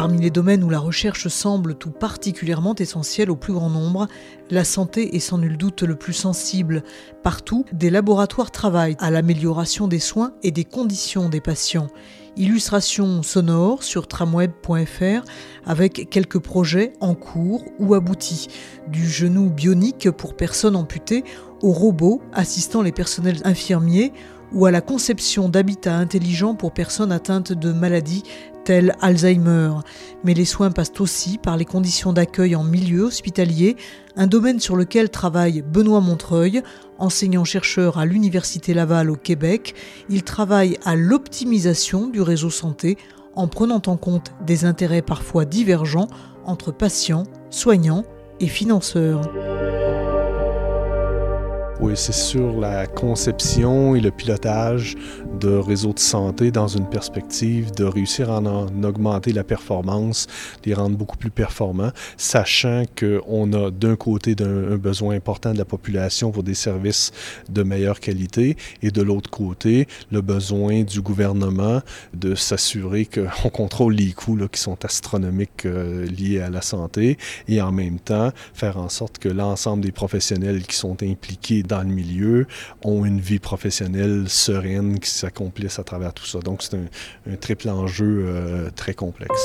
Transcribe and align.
Parmi 0.00 0.18
les 0.18 0.30
domaines 0.30 0.64
où 0.64 0.70
la 0.70 0.78
recherche 0.78 1.28
semble 1.28 1.74
tout 1.74 1.90
particulièrement 1.90 2.74
essentielle 2.74 3.30
au 3.30 3.36
plus 3.36 3.52
grand 3.52 3.68
nombre, 3.68 4.08
la 4.48 4.64
santé 4.64 5.14
est 5.14 5.20
sans 5.20 5.36
nul 5.36 5.58
doute 5.58 5.82
le 5.82 5.94
plus 5.94 6.14
sensible. 6.14 6.84
Partout, 7.22 7.66
des 7.74 7.90
laboratoires 7.90 8.50
travaillent 8.50 8.96
à 8.98 9.10
l'amélioration 9.10 9.88
des 9.88 9.98
soins 9.98 10.32
et 10.42 10.52
des 10.52 10.64
conditions 10.64 11.28
des 11.28 11.42
patients. 11.42 11.88
Illustration 12.38 13.22
sonore 13.22 13.82
sur 13.82 14.08
tramweb.fr 14.08 15.22
avec 15.66 16.08
quelques 16.08 16.38
projets 16.38 16.94
en 17.00 17.14
cours 17.14 17.62
ou 17.78 17.92
aboutis, 17.92 18.46
du 18.88 19.06
genou 19.06 19.50
bionique 19.50 20.10
pour 20.10 20.34
personnes 20.34 20.76
amputées 20.76 21.24
aux 21.60 21.72
robots 21.72 22.22
assistant 22.32 22.80
les 22.80 22.92
personnels 22.92 23.42
infirmiers 23.44 24.14
ou 24.52 24.66
à 24.66 24.70
la 24.70 24.80
conception 24.80 25.48
d'habitats 25.48 25.96
intelligents 25.96 26.54
pour 26.54 26.72
personnes 26.72 27.12
atteintes 27.12 27.52
de 27.52 27.72
maladies 27.72 28.24
Alzheimer. 29.00 29.72
Mais 30.24 30.34
les 30.34 30.44
soins 30.44 30.70
passent 30.70 31.00
aussi 31.00 31.38
par 31.38 31.56
les 31.56 31.64
conditions 31.64 32.12
d'accueil 32.12 32.54
en 32.54 32.62
milieu 32.62 33.02
hospitalier, 33.02 33.76
un 34.16 34.26
domaine 34.26 34.60
sur 34.60 34.76
lequel 34.76 35.10
travaille 35.10 35.62
Benoît 35.62 36.00
Montreuil, 36.00 36.62
enseignant-chercheur 36.98 37.98
à 37.98 38.06
l'Université 38.06 38.74
Laval 38.74 39.10
au 39.10 39.16
Québec. 39.16 39.74
Il 40.08 40.22
travaille 40.22 40.78
à 40.84 40.94
l'optimisation 40.94 42.08
du 42.08 42.20
réseau 42.20 42.50
santé 42.50 42.96
en 43.34 43.48
prenant 43.48 43.82
en 43.86 43.96
compte 43.96 44.32
des 44.46 44.64
intérêts 44.64 45.02
parfois 45.02 45.44
divergents 45.44 46.08
entre 46.44 46.72
patients, 46.72 47.24
soignants 47.50 48.04
et 48.40 48.48
financeurs. 48.48 49.22
Oui, 51.82 51.94
c'est 51.96 52.12
sur 52.12 52.60
la 52.60 52.86
conception 52.86 53.94
et 53.94 54.00
le 54.00 54.10
pilotage 54.10 54.96
de 55.40 55.48
réseaux 55.48 55.94
de 55.94 55.98
santé 55.98 56.50
dans 56.50 56.68
une 56.68 56.86
perspective 56.86 57.70
de 57.72 57.84
réussir 57.84 58.30
à 58.30 58.40
en 58.40 58.84
augmenter 58.84 59.32
la 59.32 59.44
performance, 59.44 60.26
les 60.66 60.74
rendre 60.74 60.98
beaucoup 60.98 61.16
plus 61.16 61.30
performants, 61.30 61.90
sachant 62.18 62.82
qu'on 62.98 63.50
a 63.54 63.70
d'un 63.70 63.96
côté 63.96 64.36
un, 64.40 64.76
besoin 64.76 65.14
important 65.14 65.54
de 65.54 65.58
la 65.58 65.64
population 65.64 66.30
pour 66.30 66.42
des 66.42 66.52
services 66.52 67.12
de 67.48 67.62
meilleure 67.62 67.98
qualité 67.98 68.58
et 68.82 68.90
de 68.90 69.00
l'autre 69.00 69.30
côté 69.30 69.88
le 70.12 70.20
besoin 70.20 70.82
du 70.82 71.00
gouvernement 71.00 71.80
de 72.12 72.34
s'assurer 72.34 73.06
qu'on 73.06 73.48
contrôle 73.48 73.94
les 73.94 74.12
coûts 74.12 74.36
là, 74.36 74.48
qui 74.48 74.60
sont 74.60 74.84
astronomiques 74.84 75.64
euh, 75.64 76.04
liés 76.04 76.40
à 76.40 76.50
la 76.50 76.60
santé 76.60 77.16
et 77.48 77.62
en 77.62 77.72
même 77.72 77.98
temps 77.98 78.32
faire 78.52 78.76
en 78.76 78.90
sorte 78.90 79.16
que 79.16 79.30
l'ensemble 79.30 79.82
des 79.82 79.92
professionnels 79.92 80.66
qui 80.66 80.76
sont 80.76 81.02
impliqués 81.02 81.62
dans 81.70 81.82
le 81.82 81.94
milieu 81.94 82.46
ont 82.82 83.04
une 83.04 83.20
vie 83.20 83.38
professionnelle 83.38 84.28
sereine 84.28 84.98
qui 84.98 85.08
s'accomplisse 85.08 85.78
à 85.78 85.84
travers 85.84 86.12
tout 86.12 86.26
ça. 86.26 86.40
Donc 86.40 86.62
c'est 86.62 86.74
un, 86.74 87.36
triple 87.36 87.68
enjeu 87.68 88.24
euh, 88.26 88.70
très 88.70 88.94
complexe. 88.94 89.40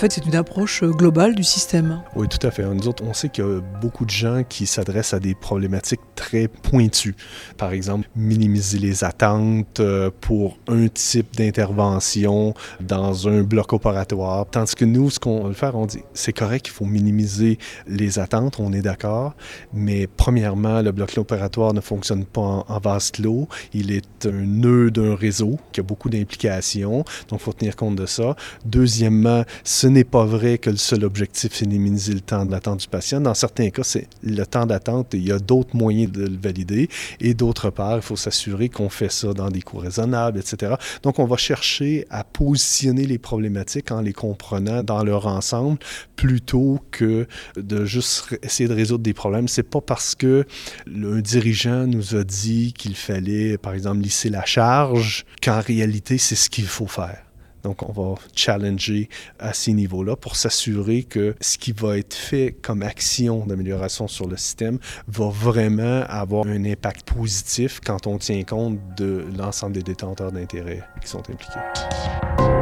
Fait, 0.00 0.12
c'est 0.12 0.24
une 0.24 0.34
approche 0.34 0.82
euh, 0.82 0.88
globale 0.88 1.34
du 1.34 1.44
système. 1.44 2.02
Oui, 2.16 2.26
tout 2.26 2.44
à 2.46 2.50
fait. 2.50 2.64
Nous 2.64 2.88
autres, 2.88 3.04
on 3.06 3.12
sait 3.12 3.28
qu'il 3.28 3.44
y 3.44 3.46
a 3.46 3.60
beaucoup 3.82 4.06
de 4.06 4.10
gens 4.10 4.44
qui 4.48 4.66
s'adressent 4.66 5.12
à 5.12 5.20
des 5.20 5.34
problématiques 5.34 6.00
très 6.14 6.48
pointues. 6.48 7.14
Par 7.58 7.72
exemple, 7.72 8.08
minimiser 8.16 8.78
les 8.78 9.04
attentes 9.04 9.80
euh, 9.80 10.10
pour 10.22 10.56
un 10.68 10.88
type 10.88 11.36
d'intervention 11.36 12.54
dans 12.80 13.28
un 13.28 13.42
bloc 13.42 13.74
opératoire. 13.74 14.46
Tandis 14.50 14.74
que 14.74 14.86
nous, 14.86 15.10
ce 15.10 15.20
qu'on 15.20 15.44
veut 15.44 15.52
faire, 15.52 15.74
on 15.74 15.84
dit, 15.84 16.02
c'est 16.14 16.32
correct, 16.32 16.68
il 16.68 16.72
faut 16.72 16.86
minimiser 16.86 17.58
les 17.86 18.18
attentes, 18.18 18.58
on 18.58 18.72
est 18.72 18.80
d'accord, 18.80 19.34
mais 19.74 20.06
premièrement, 20.06 20.80
le 20.80 20.92
bloc 20.92 21.12
opératoire 21.18 21.74
ne 21.74 21.80
fonctionne 21.82 22.24
pas 22.24 22.64
en, 22.66 22.80
vase 22.80 23.10
clos. 23.10 23.48
Il 23.74 23.92
est 23.92 24.24
un 24.24 24.46
nœud 24.46 24.90
d'un 24.90 25.14
réseau 25.14 25.58
qui 25.72 25.80
a 25.80 25.82
beaucoup 25.82 26.08
d'implications, 26.08 27.04
donc 27.28 27.40
il 27.40 27.44
faut 27.44 27.52
tenir 27.52 27.76
compte 27.76 27.96
de 27.96 28.06
ça. 28.06 28.34
Deuxièmement, 28.64 29.44
ce 29.62 29.89
n'est 29.90 30.04
pas 30.04 30.24
vrai 30.24 30.58
que 30.58 30.70
le 30.70 30.76
seul 30.76 31.04
objectif, 31.04 31.52
c'est 31.54 31.66
minimiser 31.66 32.14
le 32.14 32.20
temps 32.20 32.44
d'attente 32.44 32.80
du 32.80 32.88
patient. 32.88 33.20
Dans 33.20 33.34
certains 33.34 33.70
cas, 33.70 33.82
c'est 33.84 34.08
le 34.22 34.44
temps 34.44 34.66
d'attente 34.66 35.14
et 35.14 35.18
il 35.18 35.26
y 35.26 35.32
a 35.32 35.38
d'autres 35.38 35.76
moyens 35.76 36.10
de 36.10 36.26
le 36.26 36.36
valider. 36.36 36.88
Et 37.20 37.34
d'autre 37.34 37.70
part, 37.70 37.96
il 37.96 38.02
faut 38.02 38.16
s'assurer 38.16 38.68
qu'on 38.68 38.88
fait 38.88 39.10
ça 39.10 39.32
dans 39.32 39.48
des 39.48 39.62
coûts 39.62 39.78
raisonnables, 39.78 40.38
etc. 40.38 40.74
Donc, 41.02 41.18
on 41.18 41.24
va 41.24 41.36
chercher 41.36 42.06
à 42.10 42.24
positionner 42.24 43.06
les 43.06 43.18
problématiques 43.18 43.90
en 43.90 44.00
les 44.00 44.12
comprenant 44.12 44.82
dans 44.82 45.04
leur 45.04 45.26
ensemble 45.26 45.78
plutôt 46.16 46.80
que 46.90 47.26
de 47.56 47.84
juste 47.84 48.38
essayer 48.42 48.68
de 48.68 48.74
résoudre 48.74 49.02
des 49.02 49.14
problèmes. 49.14 49.48
C'est 49.48 49.62
pas 49.62 49.80
parce 49.80 50.14
que 50.14 50.44
un 50.86 51.20
dirigeant 51.20 51.86
nous 51.86 52.14
a 52.14 52.24
dit 52.24 52.72
qu'il 52.72 52.96
fallait, 52.96 53.58
par 53.58 53.74
exemple, 53.74 54.00
lisser 54.00 54.30
la 54.30 54.44
charge 54.44 55.24
qu'en 55.42 55.60
réalité, 55.60 56.18
c'est 56.18 56.36
ce 56.36 56.50
qu'il 56.50 56.66
faut 56.66 56.86
faire. 56.86 57.29
Donc, 57.62 57.88
on 57.88 57.92
va 57.92 58.14
challenger 58.34 59.08
à 59.38 59.52
ces 59.52 59.72
niveaux-là 59.72 60.16
pour 60.16 60.36
s'assurer 60.36 61.02
que 61.02 61.34
ce 61.40 61.58
qui 61.58 61.72
va 61.72 61.98
être 61.98 62.14
fait 62.14 62.54
comme 62.62 62.82
action 62.82 63.46
d'amélioration 63.46 64.08
sur 64.08 64.26
le 64.26 64.36
système 64.36 64.78
va 65.08 65.28
vraiment 65.28 66.02
avoir 66.08 66.46
un 66.46 66.64
impact 66.64 67.12
positif 67.12 67.80
quand 67.84 68.06
on 68.06 68.18
tient 68.18 68.42
compte 68.44 68.78
de 68.96 69.24
l'ensemble 69.36 69.74
des 69.74 69.82
détenteurs 69.82 70.32
d'intérêts 70.32 70.82
qui 71.00 71.08
sont 71.08 71.22
impliqués. 71.30 72.59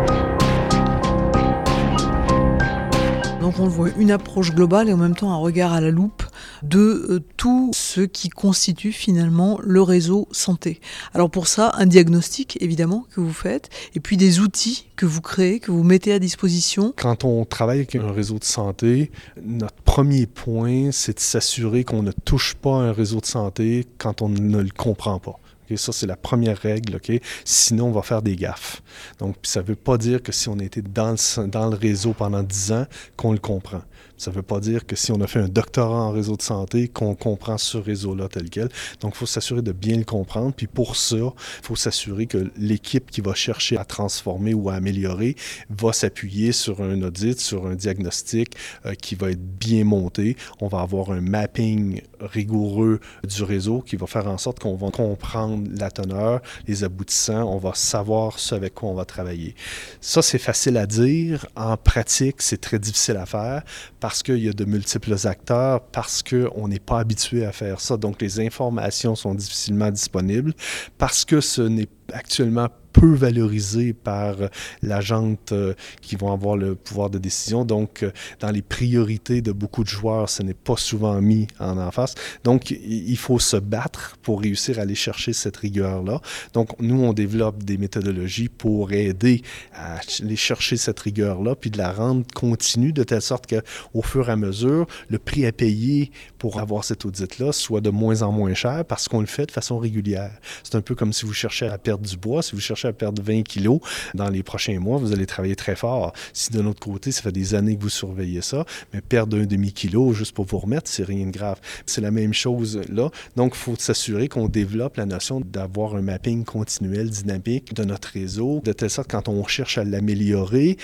Donc 3.48 3.60
on 3.60 3.66
voit, 3.66 3.88
une 3.96 4.10
approche 4.10 4.54
globale 4.54 4.90
et 4.90 4.92
en 4.92 4.98
même 4.98 5.14
temps 5.14 5.32
un 5.32 5.38
regard 5.38 5.72
à 5.72 5.80
la 5.80 5.90
loupe 5.90 6.22
de 6.62 7.06
euh, 7.08 7.20
tout 7.38 7.70
ce 7.72 8.02
qui 8.02 8.28
constitue 8.28 8.92
finalement 8.92 9.58
le 9.62 9.80
réseau 9.80 10.28
santé. 10.32 10.82
Alors 11.14 11.30
pour 11.30 11.46
ça, 11.46 11.72
un 11.78 11.86
diagnostic 11.86 12.58
évidemment 12.60 13.06
que 13.10 13.22
vous 13.22 13.32
faites 13.32 13.70
et 13.94 14.00
puis 14.00 14.18
des 14.18 14.40
outils 14.40 14.88
que 14.96 15.06
vous 15.06 15.22
créez, 15.22 15.60
que 15.60 15.70
vous 15.70 15.82
mettez 15.82 16.12
à 16.12 16.18
disposition. 16.18 16.92
Quand 16.98 17.24
on 17.24 17.46
travaille 17.46 17.78
avec 17.78 17.94
un 17.94 18.12
réseau 18.12 18.38
de 18.38 18.44
santé, 18.44 19.10
notre 19.42 19.80
premier 19.82 20.26
point, 20.26 20.90
c'est 20.92 21.14
de 21.14 21.20
s'assurer 21.20 21.84
qu'on 21.84 22.02
ne 22.02 22.12
touche 22.12 22.54
pas 22.54 22.74
un 22.74 22.92
réseau 22.92 23.20
de 23.20 23.26
santé 23.26 23.86
quand 23.96 24.20
on 24.20 24.28
ne 24.28 24.60
le 24.60 24.70
comprend 24.76 25.20
pas. 25.20 25.40
Ça, 25.76 25.92
c'est 25.92 26.06
la 26.06 26.16
première 26.16 26.58
règle. 26.58 26.96
OK? 26.96 27.20
Sinon, 27.44 27.86
on 27.86 27.92
va 27.92 28.02
faire 28.02 28.22
des 28.22 28.36
gaffes. 28.36 28.82
Donc, 29.18 29.36
ça 29.42 29.62
ne 29.62 29.66
veut 29.66 29.76
pas 29.76 29.98
dire 29.98 30.22
que 30.22 30.32
si 30.32 30.48
on 30.48 30.58
a 30.58 30.64
été 30.64 30.82
dans 30.82 31.12
le, 31.12 31.46
dans 31.46 31.68
le 31.68 31.76
réseau 31.76 32.12
pendant 32.12 32.42
10 32.42 32.72
ans, 32.72 32.86
qu'on 33.16 33.32
le 33.32 33.38
comprend. 33.38 33.82
Ça 34.16 34.32
ne 34.32 34.36
veut 34.36 34.42
pas 34.42 34.58
dire 34.58 34.84
que 34.84 34.96
si 34.96 35.12
on 35.12 35.20
a 35.20 35.26
fait 35.28 35.38
un 35.38 35.48
doctorat 35.48 36.02
en 36.02 36.10
réseau 36.10 36.36
de 36.36 36.42
santé, 36.42 36.88
qu'on 36.88 37.14
comprend 37.14 37.56
ce 37.56 37.78
réseau-là 37.78 38.28
tel 38.28 38.50
quel. 38.50 38.68
Donc, 39.00 39.12
il 39.14 39.18
faut 39.18 39.26
s'assurer 39.26 39.62
de 39.62 39.72
bien 39.72 39.96
le 39.96 40.04
comprendre. 40.04 40.52
Puis 40.54 40.66
pour 40.66 40.96
ça, 40.96 41.16
il 41.16 41.32
faut 41.62 41.76
s'assurer 41.76 42.26
que 42.26 42.50
l'équipe 42.56 43.10
qui 43.10 43.20
va 43.20 43.34
chercher 43.34 43.76
à 43.76 43.84
transformer 43.84 44.54
ou 44.54 44.70
à 44.70 44.74
améliorer 44.74 45.36
va 45.70 45.92
s'appuyer 45.92 46.52
sur 46.52 46.82
un 46.82 47.00
audit, 47.02 47.38
sur 47.38 47.66
un 47.66 47.76
diagnostic 47.76 48.54
euh, 48.86 48.94
qui 48.94 49.14
va 49.14 49.30
être 49.30 49.58
bien 49.58 49.84
monté. 49.84 50.36
On 50.60 50.68
va 50.68 50.80
avoir 50.80 51.12
un 51.12 51.20
mapping 51.20 52.02
rigoureux 52.20 53.00
du 53.24 53.42
réseau 53.42 53.80
qui 53.80 53.96
va 53.96 54.06
faire 54.06 54.26
en 54.26 54.38
sorte 54.38 54.58
qu'on 54.58 54.76
va 54.76 54.90
comprendre 54.90 55.68
la 55.78 55.90
teneur, 55.90 56.40
les 56.66 56.84
aboutissants, 56.84 57.44
on 57.52 57.58
va 57.58 57.74
savoir 57.74 58.38
ce 58.38 58.54
avec 58.54 58.74
quoi 58.74 58.88
on 58.90 58.94
va 58.94 59.04
travailler. 59.04 59.54
Ça, 60.00 60.22
c'est 60.22 60.38
facile 60.38 60.76
à 60.76 60.86
dire. 60.86 61.46
En 61.56 61.76
pratique, 61.76 62.36
c'est 62.42 62.60
très 62.60 62.78
difficile 62.78 63.16
à 63.16 63.26
faire 63.26 63.62
parce 64.00 64.22
qu'il 64.22 64.38
y 64.38 64.48
a 64.48 64.52
de 64.52 64.64
multiples 64.64 65.14
acteurs, 65.24 65.80
parce 65.80 66.22
qu'on 66.22 66.68
n'est 66.68 66.78
pas 66.78 67.00
habitué 67.00 67.44
à 67.44 67.52
faire 67.52 67.80
ça. 67.80 67.96
Donc, 67.96 68.20
les 68.20 68.40
informations 68.40 69.14
sont 69.14 69.34
difficilement 69.34 69.90
disponibles, 69.90 70.54
parce 70.98 71.24
que 71.24 71.40
ce 71.40 71.62
n'est 71.62 71.88
actuellement 72.12 72.68
peu 72.98 73.14
valorisé 73.14 73.92
par 73.92 74.36
la 74.82 75.00
gente 75.00 75.52
euh, 75.52 75.74
qui 76.00 76.16
vont 76.16 76.32
avoir 76.32 76.56
le 76.56 76.74
pouvoir 76.74 77.10
de 77.10 77.18
décision. 77.18 77.64
Donc, 77.64 78.02
euh, 78.02 78.10
dans 78.40 78.50
les 78.50 78.62
priorités 78.62 79.40
de 79.40 79.52
beaucoup 79.52 79.84
de 79.84 79.88
joueurs, 79.88 80.28
ce 80.28 80.42
n'est 80.42 80.54
pas 80.54 80.76
souvent 80.76 81.20
mis 81.20 81.46
en 81.60 81.78
en 81.78 81.90
face. 81.90 82.14
Donc, 82.44 82.70
il 82.70 83.16
faut 83.16 83.38
se 83.38 83.56
battre 83.56 84.16
pour 84.22 84.40
réussir 84.40 84.78
à 84.78 84.82
aller 84.82 84.94
chercher 84.94 85.32
cette 85.32 85.56
rigueur-là. 85.56 86.20
Donc, 86.54 86.78
nous, 86.80 87.02
on 87.02 87.12
développe 87.12 87.62
des 87.62 87.78
méthodologies 87.78 88.48
pour 88.48 88.92
aider 88.92 89.42
à 89.74 89.98
aller 90.20 90.36
chercher 90.36 90.76
cette 90.76 90.98
rigueur-là, 91.00 91.54
puis 91.54 91.70
de 91.70 91.78
la 91.78 91.92
rendre 91.92 92.24
continue 92.34 92.92
de 92.92 93.04
telle 93.04 93.22
sorte 93.22 93.46
qu'au 93.46 94.02
fur 94.02 94.28
et 94.28 94.32
à 94.32 94.36
mesure, 94.36 94.86
le 95.08 95.18
prix 95.18 95.46
à 95.46 95.52
payer 95.52 96.10
pour 96.38 96.60
avoir 96.60 96.84
cet 96.84 97.04
audit-là 97.04 97.52
soit 97.52 97.80
de 97.80 97.90
moins 97.90 98.22
en 98.22 98.32
moins 98.32 98.54
cher 98.54 98.84
parce 98.84 99.08
qu'on 99.08 99.20
le 99.20 99.26
fait 99.26 99.46
de 99.46 99.52
façon 99.52 99.78
régulière. 99.78 100.32
C'est 100.62 100.74
un 100.74 100.80
peu 100.80 100.94
comme 100.94 101.12
si 101.12 101.26
vous 101.26 101.34
cherchez 101.34 101.68
à 101.68 101.78
perdre 101.78 102.06
du 102.06 102.16
bois, 102.16 102.42
si 102.42 102.54
vous 102.54 102.60
cherchez 102.60 102.87
à 102.88 102.92
perdre 102.92 103.22
20 103.22 103.42
kilos 103.42 103.80
dans 104.14 104.28
les 104.28 104.42
prochains 104.42 104.78
mois, 104.78 104.98
vous 104.98 105.12
allez 105.12 105.26
travailler 105.26 105.56
très 105.56 105.76
fort. 105.76 106.12
Si 106.32 106.50
de 106.52 106.60
l'autre 106.60 106.80
côté, 106.80 107.12
ça 107.12 107.22
fait 107.22 107.32
des 107.32 107.54
années 107.54 107.76
que 107.76 107.82
vous 107.82 107.88
surveillez 107.88 108.42
ça, 108.42 108.64
mais 108.92 109.00
perdre 109.00 109.38
un 109.38 109.46
demi-kilo 109.46 110.12
juste 110.12 110.34
pour 110.34 110.46
vous 110.46 110.58
remettre, 110.58 110.90
c'est 110.90 111.04
rien 111.04 111.26
de 111.26 111.30
grave. 111.30 111.60
C'est 111.86 112.00
la 112.00 112.10
même 112.10 112.32
chose 112.32 112.80
là. 112.88 113.10
Donc, 113.36 113.52
il 113.54 113.58
faut 113.58 113.76
s'assurer 113.76 114.28
qu'on 114.28 114.48
développe 114.48 114.96
la 114.96 115.06
notion 115.06 115.40
d'avoir 115.40 115.94
un 115.94 116.02
mapping 116.02 116.44
continuel, 116.44 117.10
dynamique 117.10 117.74
de 117.74 117.84
notre 117.84 118.08
réseau, 118.08 118.60
de 118.64 118.72
telle 118.72 118.90
sorte 118.90 119.10
quand 119.10 119.28
on 119.28 119.46
cherche 119.46 119.78
à 119.78 119.84
l'améliorer, 119.84 120.76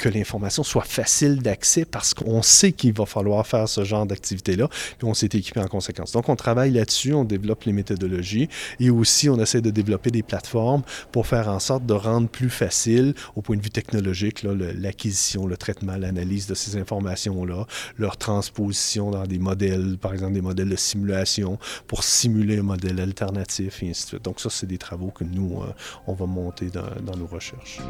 que 0.00 0.08
l'information 0.08 0.62
soit 0.62 0.84
facile 0.84 1.42
d'accès 1.42 1.84
parce 1.84 2.14
qu'on 2.14 2.42
sait 2.42 2.72
qu'il 2.72 2.92
va 2.94 3.06
falloir 3.06 3.46
faire 3.46 3.68
ce 3.68 3.84
genre 3.84 4.06
d'activité-là, 4.06 4.68
puis 4.98 5.06
on 5.06 5.14
s'est 5.14 5.26
équipé 5.26 5.60
en 5.60 5.66
conséquence. 5.66 6.12
Donc, 6.12 6.28
on 6.28 6.36
travaille 6.36 6.72
là-dessus, 6.72 7.12
on 7.12 7.24
développe 7.24 7.64
les 7.64 7.72
méthodologies 7.72 8.48
et 8.80 8.90
aussi 8.90 9.28
on 9.28 9.38
essaie 9.38 9.60
de 9.60 9.70
développer 9.70 10.10
des 10.10 10.22
plateformes 10.22 10.82
pour 11.12 11.26
faire 11.26 11.48
en 11.48 11.58
sorte 11.58 11.84
de 11.84 11.92
rendre 11.92 12.28
plus 12.28 12.50
facile, 12.50 13.14
au 13.36 13.42
point 13.42 13.56
de 13.56 13.62
vue 13.62 13.70
technologique, 13.70 14.42
l'acquisition, 14.42 15.46
le, 15.46 15.56
traitement, 15.56 15.96
l'analyse 15.96 16.46
de 16.46 16.54
ces 16.54 16.76
informations-là, 16.76 17.66
leur 17.98 18.16
transposition 18.16 19.10
dans 19.10 19.26
des 19.26 19.38
modèles, 19.38 19.98
par 20.00 20.14
exemple 20.14 20.32
des 20.32 20.40
modèles 20.40 20.70
de 20.70 20.76
simulation 20.76 21.58
pour 21.86 22.04
simuler 22.04 22.58
un 22.58 22.62
modèle 22.62 23.00
alternatif 23.00 23.82
et 23.82 23.90
ainsi 23.90 24.04
de 24.04 24.08
suite. 24.08 24.24
Donc, 24.24 24.40
ça, 24.40 24.48
c'est 24.48 24.66
des 24.66 24.78
travaux 24.78 25.10
que 25.10 25.24
nous, 25.24 25.60
euh, 25.60 25.66
on 26.06 26.14
va 26.14 26.26
monter 26.26 26.70
dans 26.70 27.16
nos 27.16 27.26
recherches. 27.26 27.80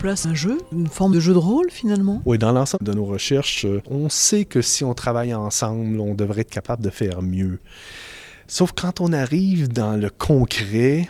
Place 0.00 0.24
un 0.24 0.34
jeu, 0.34 0.56
une 0.72 0.86
forme 0.88 1.12
de 1.12 1.20
jeu 1.20 1.34
de 1.34 1.38
rôle 1.38 1.70
finalement? 1.70 2.22
Oui, 2.24 2.38
dans 2.38 2.52
l'ensemble 2.52 2.84
de 2.84 2.94
nos 2.94 3.04
recherches, 3.04 3.66
euh, 3.66 3.82
on 3.86 4.08
sait 4.08 4.46
que 4.46 4.62
si 4.62 4.82
on 4.82 4.94
travaille 4.94 5.34
ensemble, 5.34 6.00
on 6.00 6.14
devrait 6.14 6.40
être 6.40 6.50
capable 6.50 6.82
de 6.82 6.88
faire 6.88 7.20
mieux. 7.20 7.58
Sauf 8.48 8.72
quand 8.72 9.02
on 9.02 9.12
arrive 9.12 9.68
dans 9.68 10.00
le 10.00 10.08
concret, 10.08 11.08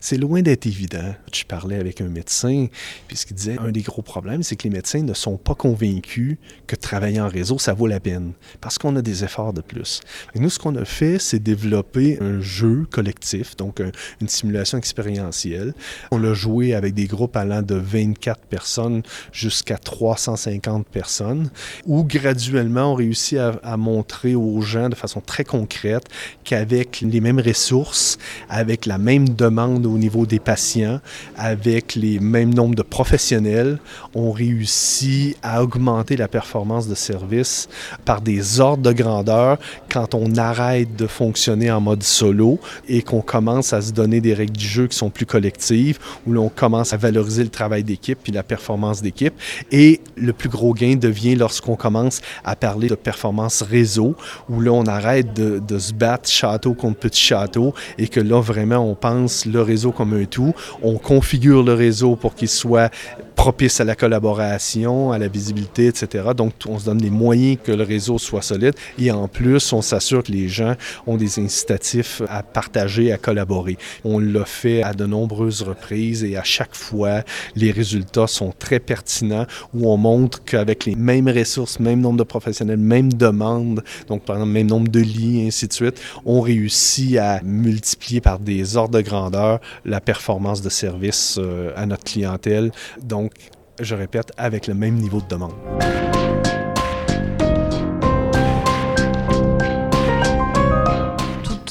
c'est 0.00 0.16
loin 0.16 0.42
d'être 0.42 0.66
évident. 0.66 1.14
Je 1.32 1.44
parlais 1.44 1.76
avec 1.76 2.00
un 2.00 2.08
médecin, 2.08 2.66
puis 3.08 3.16
ce 3.16 3.26
qu'il 3.26 3.36
disait, 3.36 3.58
un 3.58 3.70
des 3.70 3.82
gros 3.82 4.02
problèmes, 4.02 4.42
c'est 4.42 4.56
que 4.56 4.64
les 4.64 4.74
médecins 4.74 5.02
ne 5.02 5.14
sont 5.14 5.36
pas 5.36 5.54
convaincus 5.54 6.38
que 6.66 6.76
travailler 6.76 7.20
en 7.20 7.28
réseau, 7.28 7.58
ça 7.58 7.72
vaut 7.72 7.86
la 7.86 8.00
peine, 8.00 8.32
parce 8.60 8.78
qu'on 8.78 8.96
a 8.96 9.02
des 9.02 9.24
efforts 9.24 9.52
de 9.52 9.60
plus. 9.60 10.00
Nous, 10.34 10.50
ce 10.50 10.58
qu'on 10.58 10.76
a 10.76 10.84
fait, 10.84 11.18
c'est 11.18 11.38
développer 11.38 12.18
un 12.20 12.40
jeu 12.40 12.86
collectif, 12.90 13.56
donc 13.56 13.82
une 14.20 14.28
simulation 14.28 14.78
expérientielle. 14.78 15.74
On 16.10 16.18
l'a 16.18 16.34
joué 16.34 16.74
avec 16.74 16.94
des 16.94 17.06
groupes 17.06 17.36
allant 17.36 17.62
de 17.62 17.74
24 17.74 18.40
personnes 18.46 19.02
jusqu'à 19.32 19.78
350 19.78 20.86
personnes, 20.86 21.50
où 21.86 22.04
graduellement, 22.04 22.92
on 22.92 22.94
réussit 22.94 23.38
à 23.38 23.76
montrer 23.76 24.34
aux 24.34 24.60
gens 24.60 24.88
de 24.88 24.94
façon 24.94 25.20
très 25.20 25.44
concrète 25.44 26.04
qu'avec 26.44 27.00
les 27.00 27.20
mêmes 27.20 27.40
ressources, 27.40 28.18
avec 28.48 28.86
la 28.86 28.98
même 28.98 29.28
demande, 29.28 29.69
au 29.76 29.98
niveau 29.98 30.26
des 30.26 30.38
patients 30.38 31.00
avec 31.36 31.94
les 31.94 32.18
mêmes 32.18 32.54
nombres 32.54 32.74
de 32.74 32.82
professionnels. 32.82 33.78
On 34.14 34.32
réussit 34.32 35.36
à 35.42 35.62
augmenter 35.62 36.16
la 36.16 36.28
performance 36.28 36.88
de 36.88 36.94
service 36.94 37.68
par 38.04 38.20
des 38.20 38.60
ordres 38.60 38.82
de 38.82 38.92
grandeur 38.92 39.58
quand 39.88 40.14
on 40.14 40.36
arrête 40.36 40.96
de 40.96 41.06
fonctionner 41.06 41.70
en 41.70 41.80
mode 41.80 42.02
solo 42.02 42.58
et 42.88 43.02
qu'on 43.02 43.20
commence 43.20 43.72
à 43.72 43.82
se 43.82 43.92
donner 43.92 44.20
des 44.20 44.34
règles 44.34 44.56
du 44.56 44.66
jeu 44.66 44.86
qui 44.86 44.96
sont 44.96 45.10
plus 45.10 45.26
collectives, 45.26 45.98
où 46.26 46.32
l'on 46.32 46.48
commence 46.48 46.92
à 46.92 46.96
valoriser 46.96 47.42
le 47.42 47.50
travail 47.50 47.84
d'équipe 47.84 48.18
puis 48.22 48.32
la 48.32 48.42
performance 48.42 49.02
d'équipe. 49.02 49.34
Et 49.70 50.00
le 50.16 50.32
plus 50.32 50.48
gros 50.48 50.74
gain 50.74 50.96
devient 50.96 51.34
lorsqu'on 51.34 51.76
commence 51.76 52.20
à 52.44 52.56
parler 52.56 52.88
de 52.88 52.94
performance 52.94 53.62
réseau, 53.62 54.14
où 54.48 54.60
là, 54.60 54.72
on 54.72 54.86
arrête 54.86 55.34
de, 55.34 55.58
de 55.58 55.78
se 55.78 55.92
battre 55.92 56.28
château 56.28 56.74
contre 56.74 56.98
petit 56.98 57.20
château 57.20 57.74
et 57.98 58.08
que 58.08 58.20
là, 58.20 58.40
vraiment, 58.40 58.78
on 58.78 58.94
pense 58.94 59.46
le 59.60 59.66
réseau 59.66 59.92
comme 59.92 60.14
un 60.14 60.24
tout. 60.24 60.54
On 60.82 60.96
configure 60.96 61.62
le 61.62 61.74
réseau 61.74 62.16
pour 62.16 62.34
qu'il 62.34 62.48
soit 62.48 62.90
propice 63.36 63.80
à 63.80 63.84
la 63.84 63.94
collaboration, 63.94 65.12
à 65.12 65.18
la 65.18 65.28
visibilité, 65.28 65.86
etc. 65.86 66.24
Donc, 66.36 66.52
on 66.68 66.78
se 66.78 66.84
donne 66.84 67.00
les 67.00 67.08
moyens 67.08 67.56
que 67.64 67.72
le 67.72 67.84
réseau 67.84 68.18
soit 68.18 68.42
solide 68.42 68.74
et 68.98 69.10
en 69.10 69.28
plus, 69.28 69.72
on 69.72 69.80
s'assure 69.80 70.22
que 70.22 70.30
les 70.30 70.48
gens 70.48 70.74
ont 71.06 71.16
des 71.16 71.38
incitatifs 71.38 72.20
à 72.28 72.42
partager, 72.42 73.12
à 73.12 73.16
collaborer. 73.16 73.78
On 74.04 74.18
l'a 74.18 74.44
fait 74.44 74.82
à 74.82 74.92
de 74.92 75.06
nombreuses 75.06 75.62
reprises 75.62 76.22
et 76.22 76.36
à 76.36 76.44
chaque 76.44 76.74
fois, 76.74 77.22
les 77.56 77.70
résultats 77.70 78.26
sont 78.26 78.52
très 78.58 78.78
pertinents 78.78 79.46
où 79.72 79.90
on 79.90 79.96
montre 79.96 80.44
qu'avec 80.44 80.84
les 80.84 80.94
mêmes 80.94 81.28
ressources, 81.28 81.80
même 81.80 82.00
nombre 82.00 82.18
de 82.18 82.24
professionnels, 82.24 82.78
même 82.78 83.12
demande, 83.12 83.82
donc 84.08 84.22
par 84.22 84.36
exemple, 84.36 84.52
même 84.52 84.66
nombre 84.66 84.88
de 84.88 85.00
lits, 85.00 85.46
ainsi 85.46 85.66
de 85.66 85.72
suite, 85.72 86.00
on 86.24 86.40
réussit 86.40 87.16
à 87.16 87.40
multiplier 87.42 88.20
par 88.20 88.38
des 88.38 88.76
ordres 88.76 88.98
de 88.98 89.00
grandeur 89.00 89.49
la 89.84 90.00
performance 90.00 90.62
de 90.62 90.68
service 90.68 91.38
euh, 91.38 91.72
à 91.76 91.86
notre 91.86 92.04
clientèle. 92.04 92.70
Donc, 93.02 93.32
je 93.80 93.94
répète, 93.94 94.32
avec 94.36 94.66
le 94.66 94.74
même 94.74 94.94
niveau 94.94 95.20
de 95.20 95.28
demande. 95.28 95.54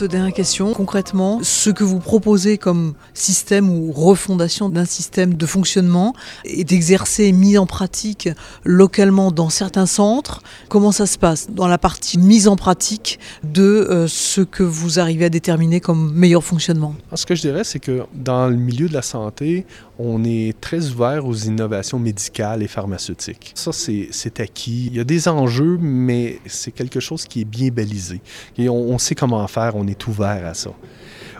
Dernière 0.06 0.34
question. 0.34 0.74
Concrètement, 0.74 1.40
ce 1.44 1.70
que 1.70 1.84
vous 1.84 2.00
proposez 2.00 2.58
comme 2.58 2.94
système 3.14 3.70
ou 3.70 3.92
refondation 3.92 4.70
d'un 4.70 4.86
système 4.86 5.34
de 5.34 5.46
fonctionnement 5.46 6.14
est 6.46 6.64
d'exercer 6.64 7.32
mis 7.32 7.58
en 7.58 7.66
pratique 7.66 8.30
localement 8.64 9.32
dans 9.32 9.50
certains 9.50 9.86
centres. 9.86 10.42
Comment 10.70 10.92
ça 10.92 11.06
se 11.06 11.18
passe 11.18 11.50
dans 11.50 11.68
la 11.68 11.78
partie 11.78 12.18
mise 12.18 12.48
en 12.48 12.56
pratique 12.56 13.20
de 13.44 13.62
euh, 13.62 14.08
ce 14.08 14.42
que 14.42 14.64
vous 14.64 15.00
arrivez 15.00 15.26
à 15.26 15.30
déterminer 15.30 15.80
comme 15.80 16.14
meilleur 16.14 16.44
fonctionnement? 16.44 16.96
Ce 17.14 17.26
que 17.26 17.36
je 17.36 17.42
dirais, 17.42 17.64
c'est 17.64 17.80
que 17.80 18.04
dans 18.14 18.48
le 18.48 18.56
milieu 18.56 18.88
de 18.88 18.94
la 18.94 19.02
santé, 19.02 19.66
on 19.98 20.24
est 20.24 20.60
très 20.62 20.90
ouvert 20.90 21.26
aux 21.26 21.36
innovations 21.36 22.00
médicales 22.00 22.64
et 22.64 22.68
pharmaceutiques. 22.68 23.52
Ça, 23.56 23.72
c'est 23.74 24.40
acquis. 24.40 24.88
Il 24.88 24.96
y 24.96 25.00
a 25.00 25.04
des 25.04 25.28
enjeux, 25.28 25.78
mais 25.82 26.40
c'est 26.46 26.72
quelque 26.72 27.02
chose 27.02 27.26
qui 27.26 27.42
est 27.42 27.46
bien 27.46 27.70
balisé. 27.70 28.22
Et 28.58 28.70
on, 28.70 28.78
on 28.78 28.98
sait 28.98 29.16
comment 29.16 29.46
faire, 29.48 29.76
on 29.76 29.88
est 29.90 30.08
ouvert 30.08 30.46
à 30.46 30.54
ça 30.54 30.72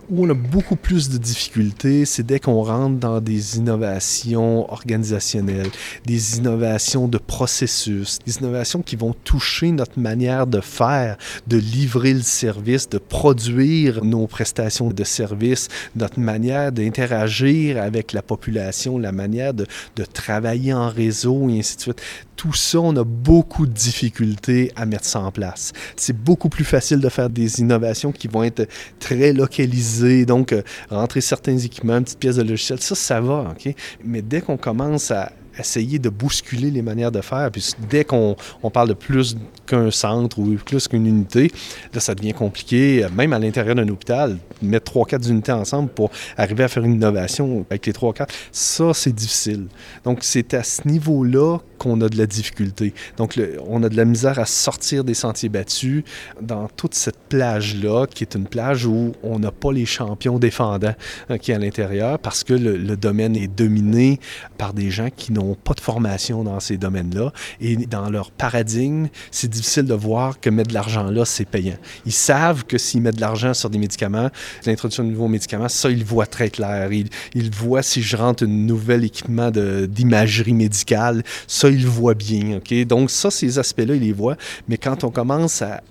où 0.10 0.26
on 0.26 0.30
a 0.30 0.34
beaucoup 0.34 0.76
plus 0.76 1.10
de 1.10 1.18
difficultés, 1.18 2.06
c'est 2.06 2.24
dès 2.24 2.40
qu'on 2.40 2.64
rentre 2.64 2.98
dans 2.98 3.22
des 3.22 3.58
innovations 3.58 4.72
organisationnelles, 4.72 5.70
des 6.06 6.38
innovations 6.38 7.08
de 7.08 7.18
processus, 7.18 8.18
des 8.26 8.38
innovations 8.38 8.82
qui 8.82 8.96
vont 8.96 9.14
toucher 9.24 9.72
notre 9.72 10.00
manière 10.00 10.48
de 10.48 10.62
faire, 10.62 11.18
de 11.48 11.58
livrer 11.58 12.14
le 12.14 12.22
service, 12.22 12.90
de 12.90 12.98
produire 12.98 14.04
nos 14.04 14.28
prestations 14.28 14.90
de 14.90 15.04
service, 15.04 15.68
notre 15.96 16.20
manière 16.20 16.72
d'interagir 16.72 17.82
avec 17.82 18.14
la 18.14 18.22
population, 18.22 18.98
la 18.98 19.12
manière 19.12 19.54
de, 19.54 19.68
de 19.96 20.06
travailler 20.06 20.74
en 20.74 20.90
réseau 20.90 21.50
et 21.50 21.60
ainsi 21.60 21.76
de 21.76 21.82
suite 21.82 22.02
tout 22.40 22.54
ça, 22.54 22.80
on 22.80 22.96
a 22.96 23.04
beaucoup 23.04 23.68
de 23.68 23.74
difficultés 23.74 24.72
à 24.78 24.86
mettre 24.86 25.04
ça 25.04 25.20
en 25.20 25.30
place. 25.30 25.74
C'est 25.98 26.16
beaucoup 26.16 26.48
plus 26.48 26.64
facile 26.64 27.02
de 27.02 27.10
faire 27.10 27.30
des 27.30 27.60
innovations 27.60 28.14
qui 28.14 28.30
vont 28.30 28.44
être 28.44 28.66
très 28.98 29.34
localisées, 29.34 29.99
donc 30.26 30.54
euh, 30.54 30.62
rentrer 30.90 31.22
certains 31.22 31.58
équipements, 31.58 31.98
une 31.98 32.04
petite 32.04 32.20
pièce 32.20 32.36
de 32.36 32.44
logiciel, 32.44 32.80
ça, 32.80 32.96
ça 32.96 33.22
va, 33.22 33.52
OK? 33.52 33.74
Mais 34.04 34.22
dès 34.22 34.42
qu'on 34.42 34.58
commence 34.58 35.12
à 35.12 35.32
essayer 35.60 36.00
de 36.00 36.10
bousculer 36.10 36.72
les 36.72 36.82
manières 36.82 37.12
de 37.12 37.22
faire. 37.22 37.50
Puis 37.52 37.74
dès 37.90 38.06
qu'on 38.06 38.36
on 38.64 38.70
parle 38.70 38.90
de 38.90 38.94
plus 38.94 39.36
qu'un 39.66 39.92
centre 39.92 40.40
ou 40.40 40.56
plus 40.66 40.88
qu'une 40.88 41.06
unité, 41.06 41.52
là, 41.94 42.00
ça 42.00 42.16
devient 42.16 42.34
compliqué, 42.34 43.06
même 43.14 43.34
à 43.34 43.40
l'intérieur 43.40 43.76
d'un 43.76 43.88
hôpital, 43.90 44.38
mettre 44.62 44.86
trois, 44.86 45.06
quatre 45.06 45.30
unités 45.30 45.52
ensemble 45.52 45.90
pour 45.90 46.12
arriver 46.38 46.64
à 46.64 46.68
faire 46.68 46.84
une 46.84 46.94
innovation 46.94 47.66
avec 47.70 47.86
les 47.86 47.94
trois, 47.94 48.14
quatre, 48.14 48.34
ça, 48.52 48.94
c'est 48.94 49.14
difficile. 49.14 49.68
Donc, 50.04 50.20
c'est 50.22 50.54
à 50.54 50.64
ce 50.64 50.88
niveau-là 50.88 51.60
qu'on 51.80 52.00
a 52.02 52.10
de 52.10 52.18
la 52.18 52.28
difficulté. 52.28 52.94
Donc, 53.18 53.40
on 53.68 53.82
a 53.82 53.90
de 53.90 53.98
la 53.98 54.06
misère 54.06 54.38
à 54.38 54.46
sortir 54.46 55.04
des 55.04 55.16
sentiers 55.16 55.50
battus 55.50 56.04
dans 56.42 56.68
toute 56.68 56.94
cette 56.94 57.18
plage-là, 57.30 58.06
qui 58.06 58.24
est 58.24 58.36
une 58.36 58.46
plage 58.46 58.86
où 58.86 59.14
on 59.24 59.40
n'a 59.40 59.52
pas 59.52 59.72
les 59.72 59.86
champions 59.86 60.38
défendants 60.38 60.94
hein, 61.30 61.38
qui 61.38 61.52
est 61.52 61.56
à 61.56 61.60
l'intérieur 61.60 62.20
parce 62.20 62.44
que 62.44 62.54
le, 62.54 62.98
domaine 62.98 63.36
est 63.36 63.48
dominé 63.48 64.20
par 64.58 64.74
des 64.74 64.92
gens 64.92 65.10
qui 65.16 65.32
n'ont 65.32 65.56
pas 65.56 65.74
de 65.74 65.80
formation 65.80 66.44
dans 66.44 66.60
ces 66.60 66.78
domaines-là. 66.78 67.32
Et 67.62 67.78
dans 67.78 68.10
leur 68.10 68.30
paradigme, 68.32 69.08
c'est 69.32 69.50
difficile 69.50 69.86
de 69.86 69.94
voir 69.94 70.40
que 70.40 70.50
mettre 70.50 70.70
de 70.70 70.74
l'argent 70.74 71.10
là, 71.10 71.24
c'est 71.24 71.46
payant. 71.46 71.78
Ils 72.06 72.12
savent 72.12 72.66
que 72.66 72.78
s'ils 72.78 73.02
mettent 73.02 73.16
de 73.16 73.22
l'argent 73.22 73.54
sur 73.54 73.70
des 73.70 73.78
médicaments, 73.78 74.30
l'introduction 74.66 75.04
de 75.04 75.10
nouveaux 75.10 75.28
médicaments, 75.30 75.70
ça, 75.70 75.90
ils 75.90 76.04
voient 76.04 76.26
très 76.26 76.50
clair. 76.50 76.92
Ils, 76.92 77.10
ils 77.34 77.50
voient 77.50 77.84
si 77.84 78.02
je 78.02 78.18
rentre 78.18 78.44
un 78.44 78.48
nouvel 78.48 79.06
équipement 79.06 79.50
d'imagerie 79.52 80.54
médicale, 80.54 81.24
ça, 81.48 81.69
ils 81.72 81.84
le 81.84 81.90
voient 81.90 82.14
bien. 82.14 82.58
OK? 82.58 82.74
Donc, 82.86 83.12
ça, 83.12 83.32
ces 83.32 83.60
aspects-là, 83.60 83.96
ils 83.96 84.02
les 84.02 84.14
voient. 84.14 84.38
Mais 84.68 84.78
quand 84.78 85.04
on 85.04 85.12
commence 85.12 85.62
à, 85.62 85.82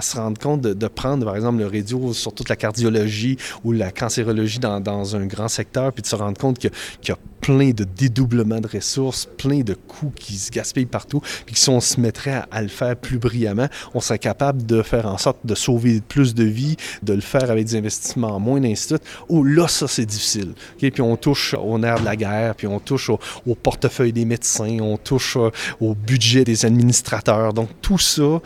se 0.00 0.16
rendre 0.16 0.38
compte 0.38 0.60
de, 0.60 0.88
prendre, 0.88 1.24
par 1.24 1.36
exemple, 1.36 1.58
le 1.58 1.66
radio 1.66 2.12
sur 2.12 2.32
toute 2.32 2.48
la 2.48 2.56
cardiologie 2.56 3.36
ou 3.64 3.72
la 3.72 3.90
cancérologie 3.90 4.58
dans, 4.58 4.80
dans 4.80 5.16
un 5.16 5.26
grand 5.26 5.48
secteur, 5.48 5.92
puis 5.92 6.02
de 6.02 6.06
se 6.06 6.16
rendre 6.16 6.38
compte 6.38 6.58
qu'il 6.58 6.70
y 7.08 7.12
plein 7.46 7.70
de 7.70 7.84
dédoublements 7.84 8.60
de 8.60 8.66
ressources, 8.66 9.28
plein 9.38 9.60
de 9.60 9.74
coûts 9.74 10.10
qui 10.10 10.36
se 10.36 10.50
gaspillent 10.50 10.84
partout, 10.84 11.20
puis 11.44 11.54
que 11.54 11.60
si 11.60 11.68
on 11.68 11.78
se 11.78 12.00
mettrait 12.00 12.42
à, 12.50 12.60
le 12.60 12.66
faire 12.66 12.96
plus 12.96 13.18
brillamment, 13.18 13.68
on 13.94 14.00
serait 14.00 14.18
capable 14.18 14.66
de 14.66 14.82
faire 14.82 15.06
en 15.06 15.16
sorte 15.16 15.38
de 15.44 15.54
sauver 15.54 16.00
plus 16.00 16.34
de 16.34 16.42
vies, 16.42 16.74
de 17.04 17.12
le 17.12 17.20
faire 17.20 17.48
avec 17.48 17.66
des 17.66 17.76
investissements 17.76 18.40
moins, 18.40 18.58
d'instituts. 18.58 19.00
Oh 19.28 19.44
là, 19.44 19.68
ça, 19.68 19.86
c'est 19.86 20.06
difficile. 20.06 20.54
Okay? 20.74 20.90
Puis 20.90 21.02
on 21.02 21.16
touche 21.16 21.54
au 21.54 21.78
nerf 21.78 22.00
de 22.00 22.04
la 22.04 22.16
guerre, 22.16 22.56
puis 22.56 22.66
on 22.66 22.80
touche 22.80 23.10
au, 23.10 23.54
portefeuille 23.54 24.12
des 24.12 24.24
médecins, 24.24 24.78
on 24.80 24.96
touche 24.96 25.36
euh, 25.36 25.50
au 25.80 25.94
budget 25.94 26.42
des 26.42 26.66
administrateurs. 26.66 27.52
Donc 27.52 27.68
tout 27.80 27.98
ça 27.98 28.40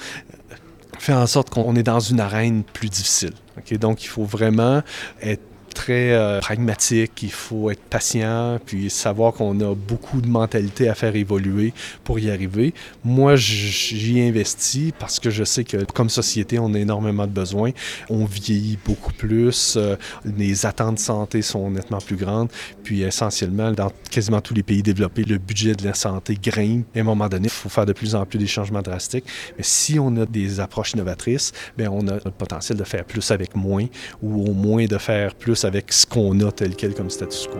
fait 0.98 1.14
en 1.14 1.26
sorte 1.26 1.48
qu'on 1.48 1.74
est 1.74 1.82
dans 1.82 2.00
une 2.00 2.20
arène 2.20 2.64
plus 2.64 2.90
difficile. 2.90 3.32
Donc 3.80 4.04
il 4.04 4.08
faut 4.08 4.24
vraiment 4.24 4.82
être 5.22 5.42
très 5.74 6.12
euh, 6.12 6.40
pragmatique, 6.40 7.22
il 7.22 7.32
faut 7.32 7.70
être 7.70 7.82
patient, 7.82 8.58
puis 8.64 8.90
savoir 8.90 9.32
qu'on 9.32 9.58
a 9.60 9.74
beaucoup 9.74 10.20
de 10.20 10.28
mentalité 10.28 10.88
à 10.88 10.94
faire 10.94 11.16
évoluer 11.16 11.72
pour 12.04 12.18
y 12.18 12.30
arriver. 12.30 12.74
Moi, 13.04 13.36
j'y 13.36 14.20
investis 14.20 14.92
parce 14.98 15.18
que 15.18 15.30
je 15.30 15.44
sais 15.44 15.64
que 15.64 15.84
comme 15.84 16.08
société, 16.08 16.58
on 16.58 16.74
a 16.74 16.78
énormément 16.78 17.26
de 17.26 17.32
besoins. 17.32 17.70
On 18.08 18.24
vieillit 18.24 18.78
beaucoup 18.84 19.12
plus, 19.12 19.74
euh, 19.76 19.96
les 20.24 20.66
attentes 20.66 20.96
de 20.96 21.00
santé 21.00 21.42
sont 21.42 21.70
nettement 21.70 21.98
plus 21.98 22.16
grandes, 22.16 22.50
puis 22.82 23.02
essentiellement, 23.02 23.72
dans 23.72 23.90
quasiment 24.10 24.40
tous 24.40 24.54
les 24.54 24.62
pays 24.62 24.82
développés, 24.82 25.24
le 25.24 25.38
budget 25.38 25.74
de 25.74 25.84
la 25.84 25.94
santé 25.94 26.38
grimpe. 26.40 26.86
à 26.96 27.00
un 27.00 27.04
moment 27.04 27.28
donné, 27.28 27.46
il 27.46 27.50
faut 27.50 27.68
faire 27.68 27.86
de 27.86 27.92
plus 27.92 28.14
en 28.14 28.26
plus 28.26 28.38
des 28.38 28.46
changements 28.46 28.82
drastiques. 28.82 29.24
Mais 29.56 29.64
si 29.64 29.98
on 29.98 30.16
a 30.16 30.26
des 30.26 30.60
approches 30.60 30.92
innovatrices, 30.92 31.52
bien, 31.76 31.90
on 31.90 32.06
a 32.08 32.14
le 32.14 32.30
potentiel 32.30 32.78
de 32.78 32.84
faire 32.84 33.04
plus 33.04 33.30
avec 33.30 33.54
moins 33.54 33.86
ou 34.22 34.48
au 34.48 34.52
moins 34.52 34.86
de 34.86 34.98
faire 34.98 35.34
plus 35.34 35.59
avec 35.64 35.92
ce 35.92 36.06
qu'on 36.06 36.40
a 36.40 36.52
tel 36.52 36.76
quel 36.76 36.94
comme 36.94 37.10
status 37.10 37.46
quo. 37.46 37.58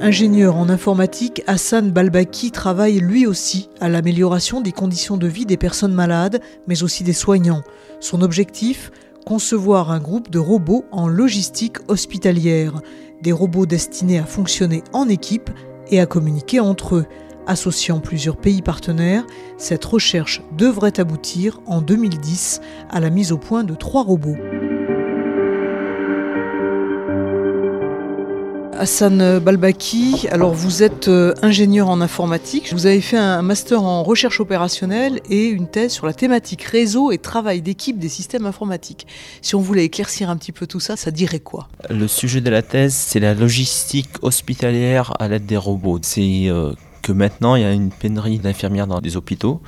Ingénieur 0.00 0.56
en 0.56 0.68
informatique, 0.68 1.42
Hassan 1.46 1.92
Balbaki 1.92 2.50
travaille 2.50 2.98
lui 2.98 3.24
aussi 3.24 3.68
à 3.80 3.88
l'amélioration 3.88 4.60
des 4.60 4.72
conditions 4.72 5.16
de 5.16 5.28
vie 5.28 5.46
des 5.46 5.56
personnes 5.56 5.94
malades, 5.94 6.42
mais 6.66 6.82
aussi 6.82 7.04
des 7.04 7.12
soignants. 7.12 7.62
Son 8.00 8.20
objectif 8.20 8.90
Concevoir 9.24 9.92
un 9.92 10.00
groupe 10.00 10.30
de 10.30 10.40
robots 10.40 10.84
en 10.90 11.06
logistique 11.06 11.76
hospitalière, 11.86 12.80
des 13.22 13.30
robots 13.30 13.66
destinés 13.66 14.18
à 14.18 14.24
fonctionner 14.24 14.82
en 14.92 15.08
équipe 15.08 15.48
et 15.90 16.00
à 16.00 16.06
communiquer 16.06 16.58
entre 16.58 16.96
eux. 16.96 17.06
Associant 17.46 17.98
plusieurs 17.98 18.36
pays 18.36 18.62
partenaires, 18.62 19.24
cette 19.58 19.84
recherche 19.84 20.42
devrait 20.56 21.00
aboutir 21.00 21.60
en 21.66 21.80
2010 21.80 22.60
à 22.88 23.00
la 23.00 23.10
mise 23.10 23.32
au 23.32 23.38
point 23.38 23.64
de 23.64 23.74
trois 23.74 24.04
robots. 24.04 24.36
Hassan 28.82 29.38
Balbaki, 29.38 30.26
alors 30.32 30.54
vous 30.54 30.82
êtes 30.82 31.06
euh, 31.06 31.34
ingénieur 31.40 31.88
en 31.88 32.00
informatique, 32.00 32.72
vous 32.72 32.86
avez 32.86 33.00
fait 33.00 33.16
un 33.16 33.40
master 33.40 33.82
en 33.82 34.02
recherche 34.02 34.40
opérationnelle 34.40 35.20
et 35.30 35.46
une 35.46 35.68
thèse 35.68 35.92
sur 35.92 36.04
la 36.06 36.12
thématique 36.12 36.62
réseau 36.62 37.12
et 37.12 37.18
travail 37.18 37.62
d'équipe 37.62 37.98
des 38.00 38.08
systèmes 38.08 38.44
informatiques. 38.44 39.06
Si 39.40 39.54
on 39.54 39.60
voulait 39.60 39.84
éclaircir 39.84 40.30
un 40.30 40.36
petit 40.36 40.50
peu 40.50 40.66
tout 40.66 40.80
ça, 40.80 40.96
ça 40.96 41.12
dirait 41.12 41.38
quoi? 41.38 41.68
Le 41.90 42.08
sujet 42.08 42.40
de 42.40 42.50
la 42.50 42.62
thèse, 42.62 42.94
c'est 42.94 43.20
la 43.20 43.34
logistique 43.34 44.10
hospitalière 44.20 45.12
à 45.20 45.28
l'aide 45.28 45.46
des 45.46 45.56
robots. 45.56 46.00
C'est 46.02 46.46
euh, 46.48 46.72
que 47.02 47.12
maintenant 47.12 47.56
il 47.56 47.62
y 47.62 47.64
a 47.64 47.72
une 47.72 47.90
pénurie 47.90 48.38
d'infirmières 48.38 48.86
dans 48.86 49.00
les 49.00 49.16
hôpitaux. 49.16 49.60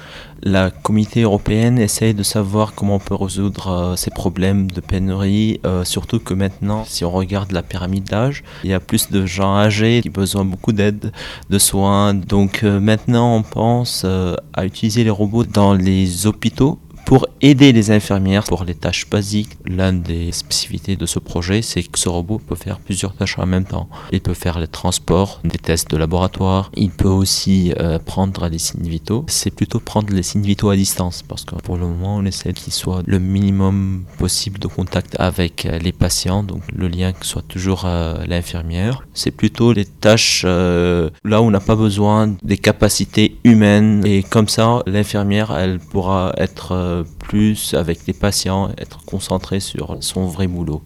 La 0.43 0.71
communauté 0.71 1.23
européenne 1.23 1.79
essaye 1.79 2.15
de 2.15 2.23
savoir 2.23 2.75
comment 2.75 2.97
on 2.97 2.99
peut 2.99 3.15
résoudre 3.15 3.69
euh, 3.69 3.97
ces 3.97 4.11
problèmes 4.11 4.71
de 4.71 4.81
pénurie, 4.81 5.61
euh, 5.67 5.85
surtout 5.85 6.21
que 6.21 6.35
maintenant, 6.35 6.85
si 6.87 7.05
on 7.05 7.11
regarde 7.11 7.53
la 7.53 7.63
pyramide 7.63 8.05
d'âge, 8.05 8.45
il 8.63 8.71
y 8.71 8.75
a 8.75 8.81
plus 8.81 9.11
de 9.11 9.27
gens 9.27 9.57
âgés 9.57 10.01
qui 10.03 10.09
ont 10.09 10.13
besoin 10.13 10.45
beaucoup 10.45 10.73
d'aide, 10.73 11.13
de 11.51 11.59
soins. 11.59 12.15
Donc 12.15 12.63
euh, 12.63 12.79
maintenant, 12.81 13.37
on 13.37 13.43
pense 13.43 14.05
à 14.05 14.65
utiliser 14.65 15.05
les 15.05 15.11
robots 15.11 15.45
dans 15.45 15.75
les 15.75 16.27
hôpitaux 16.27 16.79
pour 17.05 17.27
aider 17.41 17.73
les 17.73 17.91
infirmières 17.91 18.45
pour 18.45 18.65
les 18.65 18.75
tâches 18.75 19.09
basiques. 19.09 19.57
L'une 19.65 20.03
des 20.03 20.33
spécificités 20.33 20.97
de 20.97 21.07
ce 21.07 21.19
projet, 21.19 21.63
c'est 21.63 21.83
que 21.83 21.99
ce 21.99 22.09
robot 22.09 22.39
peut 22.39 22.55
faire 22.55 22.79
plusieurs 22.79 23.15
tâches 23.15 23.39
en 23.39 23.47
même 23.47 23.65
temps. 23.65 23.89
Il 24.13 24.21
peut 24.21 24.35
faire 24.35 24.59
les 24.59 24.67
transports, 24.67 25.41
des 25.45 25.59
tests 25.59 25.91
de 25.91 25.97
laboratoire. 25.97 26.71
Il 26.77 26.91
peut 26.91 27.09
aussi 27.09 27.73
euh, 27.79 27.99
prendre 27.99 28.49
les 28.49 28.59
signes 28.59 28.89
vitaux. 28.89 29.25
C'est 29.29 29.51
plutôt 29.51 29.81
prendre 29.81 30.13
les 30.13 30.23
signes 30.23 30.43
vitaux 30.43 30.71
à 30.71 30.77
distance 30.77 31.23
parce 31.23 31.45
que 31.45 31.55
pour 31.57 31.77
le 31.77 31.87
moment, 31.87 32.17
on 32.17 32.25
essaie 32.25 32.53
qu'il 32.53 32.73
soit 32.73 33.03
le 33.07 33.19
minimum 33.19 34.05
possible 34.19 34.59
de 34.59 34.67
contact 34.67 35.17
avec 35.19 35.67
euh, 35.67 35.79
les 35.79 35.93
patients, 35.93 36.43
donc 36.43 36.63
le 36.75 36.89
lien 36.89 37.13
soit 37.21 37.43
toujours 37.47 37.83
euh, 37.85 38.25
l'infirmière. 38.27 39.07
C'est 39.13 39.31
plutôt 39.31 39.73
les 39.73 39.85
tâches 39.85 40.45
là 40.45 41.41
où 41.41 41.45
on 41.45 41.51
n'a 41.51 41.61
pas 41.61 41.77
besoin 41.77 42.35
des 42.43 42.59
capacités 42.59 43.37
humaines 43.45 44.03
et 44.05 44.23
comme 44.23 44.49
ça, 44.49 44.83
l'infirmière, 44.87 45.57
elle 45.57 45.79
pourra 45.79 46.33
être 46.37 46.94
plus 47.19 47.75
avec 47.75 48.07
les 48.07 48.13
patients, 48.13 48.71
être 48.79 49.05
concentré 49.05 49.61
sur 49.61 49.97
son 50.01 50.27
vrai 50.27 50.47
boulot. 50.47 50.83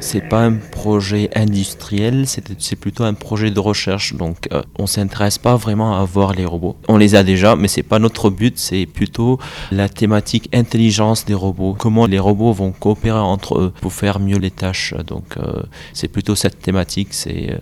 C'est 0.00 0.26
pas 0.26 0.44
un 0.44 0.54
projet 0.54 1.28
industriel, 1.34 2.24
c'est 2.26 2.76
plutôt 2.76 3.04
un 3.04 3.12
projet 3.12 3.50
de 3.50 3.60
recherche. 3.60 4.14
Donc, 4.14 4.48
euh, 4.52 4.62
on 4.78 4.86
s'intéresse 4.86 5.36
pas 5.36 5.56
vraiment 5.56 6.00
à 6.00 6.04
voir 6.04 6.32
les 6.32 6.46
robots. 6.46 6.76
On 6.88 6.96
les 6.96 7.14
a 7.14 7.22
déjà, 7.22 7.54
mais 7.54 7.68
c'est 7.68 7.82
pas 7.82 7.98
notre 7.98 8.30
but. 8.30 8.58
C'est 8.58 8.86
plutôt 8.86 9.38
la 9.70 9.90
thématique 9.90 10.48
intelligence 10.54 11.26
des 11.26 11.34
robots. 11.34 11.74
Comment 11.78 12.06
les 12.06 12.18
robots 12.18 12.52
vont 12.52 12.72
coopérer 12.72 13.18
entre 13.18 13.58
eux 13.58 13.72
pour 13.82 13.92
faire 13.92 14.20
mieux 14.20 14.38
les 14.38 14.50
tâches. 14.50 14.94
Donc, 15.06 15.36
euh, 15.36 15.62
c'est 15.92 16.08
plutôt 16.08 16.34
cette 16.34 16.60
thématique. 16.60 17.08
C'est 17.10 17.50
euh, 17.50 17.58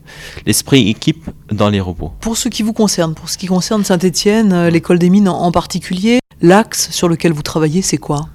l'esprit 0.46 0.88
équipe 0.88 1.30
dans 1.50 1.70
les 1.70 1.80
robots. 1.80 2.12
Pour 2.20 2.36
ce 2.36 2.48
qui 2.48 2.62
vous 2.62 2.72
concerne, 2.72 3.14
pour 3.14 3.28
ce 3.30 3.36
qui 3.36 3.46
concerne 3.46 3.82
Saint-Étienne, 3.82 4.68
l'école 4.68 5.00
des 5.00 5.10
mines 5.10 5.28
en 5.28 5.50
particulier, 5.50 5.97
L'axe 6.40 6.90
sur 6.92 7.08
lequel 7.08 7.32
vous 7.32 7.42
travaillez, 7.42 7.82
c'est 7.82 7.98
quoi? 7.98 8.28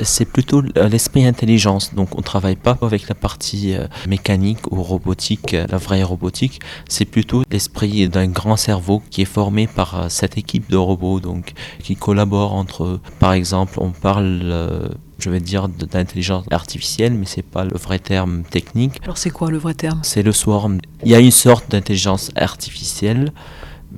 C'est 0.00 0.26
plutôt 0.26 0.60
l'esprit 0.60 1.26
intelligence. 1.26 1.94
Donc 1.94 2.14
on 2.14 2.18
ne 2.18 2.22
travaille 2.22 2.56
pas 2.56 2.76
avec 2.82 3.08
la 3.08 3.14
partie 3.14 3.74
euh, 3.74 3.86
mécanique 4.06 4.70
ou 4.70 4.82
robotique, 4.82 5.54
euh, 5.54 5.66
la 5.70 5.78
vraie 5.78 6.02
robotique. 6.02 6.60
C'est 6.88 7.06
plutôt 7.06 7.44
l'esprit 7.50 8.08
d'un 8.08 8.28
grand 8.28 8.56
cerveau 8.56 9.02
qui 9.10 9.22
est 9.22 9.26
formé 9.26 9.66
par 9.66 9.94
euh, 9.94 10.06
cette 10.10 10.36
équipe 10.36 10.70
de 10.70 10.76
robots, 10.76 11.18
donc 11.18 11.54
qui 11.82 11.96
collaborent 11.96 12.52
entre 12.52 12.84
eux. 12.84 13.00
Par 13.18 13.32
exemple, 13.32 13.78
on 13.80 13.90
parle 13.90 14.94
je 15.18 15.30
vais 15.30 15.40
dire 15.40 15.68
d'intelligence 15.68 16.44
artificielle, 16.50 17.14
mais 17.14 17.24
c'est 17.24 17.42
pas 17.42 17.64
le 17.64 17.76
vrai 17.76 17.98
terme 17.98 18.42
technique. 18.42 19.00
Alors 19.02 19.16
c'est 19.16 19.30
quoi 19.30 19.50
le 19.50 19.56
vrai 19.56 19.74
terme? 19.74 20.00
C'est 20.02 20.22
le 20.22 20.32
swarm. 20.32 20.78
Il 21.04 21.10
y 21.10 21.14
a 21.14 21.20
une 21.20 21.30
sorte 21.30 21.70
d'intelligence 21.70 22.30
artificielle 22.36 23.32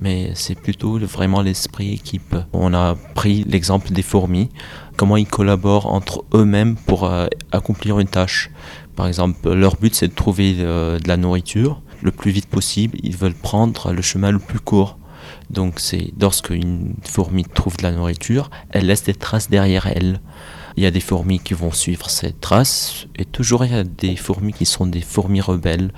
mais 0.00 0.32
c'est 0.34 0.54
plutôt 0.54 0.98
vraiment 0.98 1.42
l'esprit 1.42 1.92
équipe. 1.92 2.36
On 2.52 2.74
a 2.74 2.94
pris 3.14 3.44
l'exemple 3.44 3.90
des 3.90 4.02
fourmis, 4.02 4.48
comment 4.96 5.16
ils 5.16 5.26
collaborent 5.26 5.92
entre 5.92 6.24
eux-mêmes 6.34 6.76
pour 6.76 7.04
euh, 7.04 7.26
accomplir 7.52 7.98
une 7.98 8.08
tâche. 8.08 8.50
Par 8.96 9.06
exemple, 9.06 9.52
leur 9.52 9.76
but 9.76 9.94
c'est 9.94 10.08
de 10.08 10.14
trouver 10.14 10.56
euh, 10.58 10.98
de 10.98 11.08
la 11.08 11.16
nourriture 11.16 11.82
le 12.02 12.10
plus 12.10 12.30
vite 12.30 12.46
possible. 12.46 12.98
Ils 13.02 13.16
veulent 13.16 13.34
prendre 13.34 13.92
le 13.92 14.02
chemin 14.02 14.30
le 14.30 14.38
plus 14.38 14.60
court. 14.60 14.98
Donc 15.50 15.80
c'est 15.80 16.12
lorsque 16.20 16.50
une 16.50 16.94
fourmi 17.02 17.44
trouve 17.44 17.76
de 17.76 17.82
la 17.82 17.92
nourriture, 17.92 18.50
elle 18.70 18.86
laisse 18.86 19.04
des 19.04 19.14
traces 19.14 19.50
derrière 19.50 19.86
elle. 19.86 20.20
Il 20.78 20.82
y 20.82 20.86
a 20.86 20.92
des 20.92 21.00
fourmis 21.00 21.40
qui 21.40 21.54
vont 21.54 21.72
suivre 21.72 22.08
cette 22.08 22.40
trace 22.40 23.08
et 23.16 23.24
toujours 23.24 23.64
il 23.64 23.72
y 23.72 23.74
a 23.74 23.82
des 23.82 24.14
fourmis 24.14 24.52
qui 24.52 24.64
sont 24.64 24.86
des 24.86 25.00
fourmis 25.00 25.40
rebelles 25.40 25.90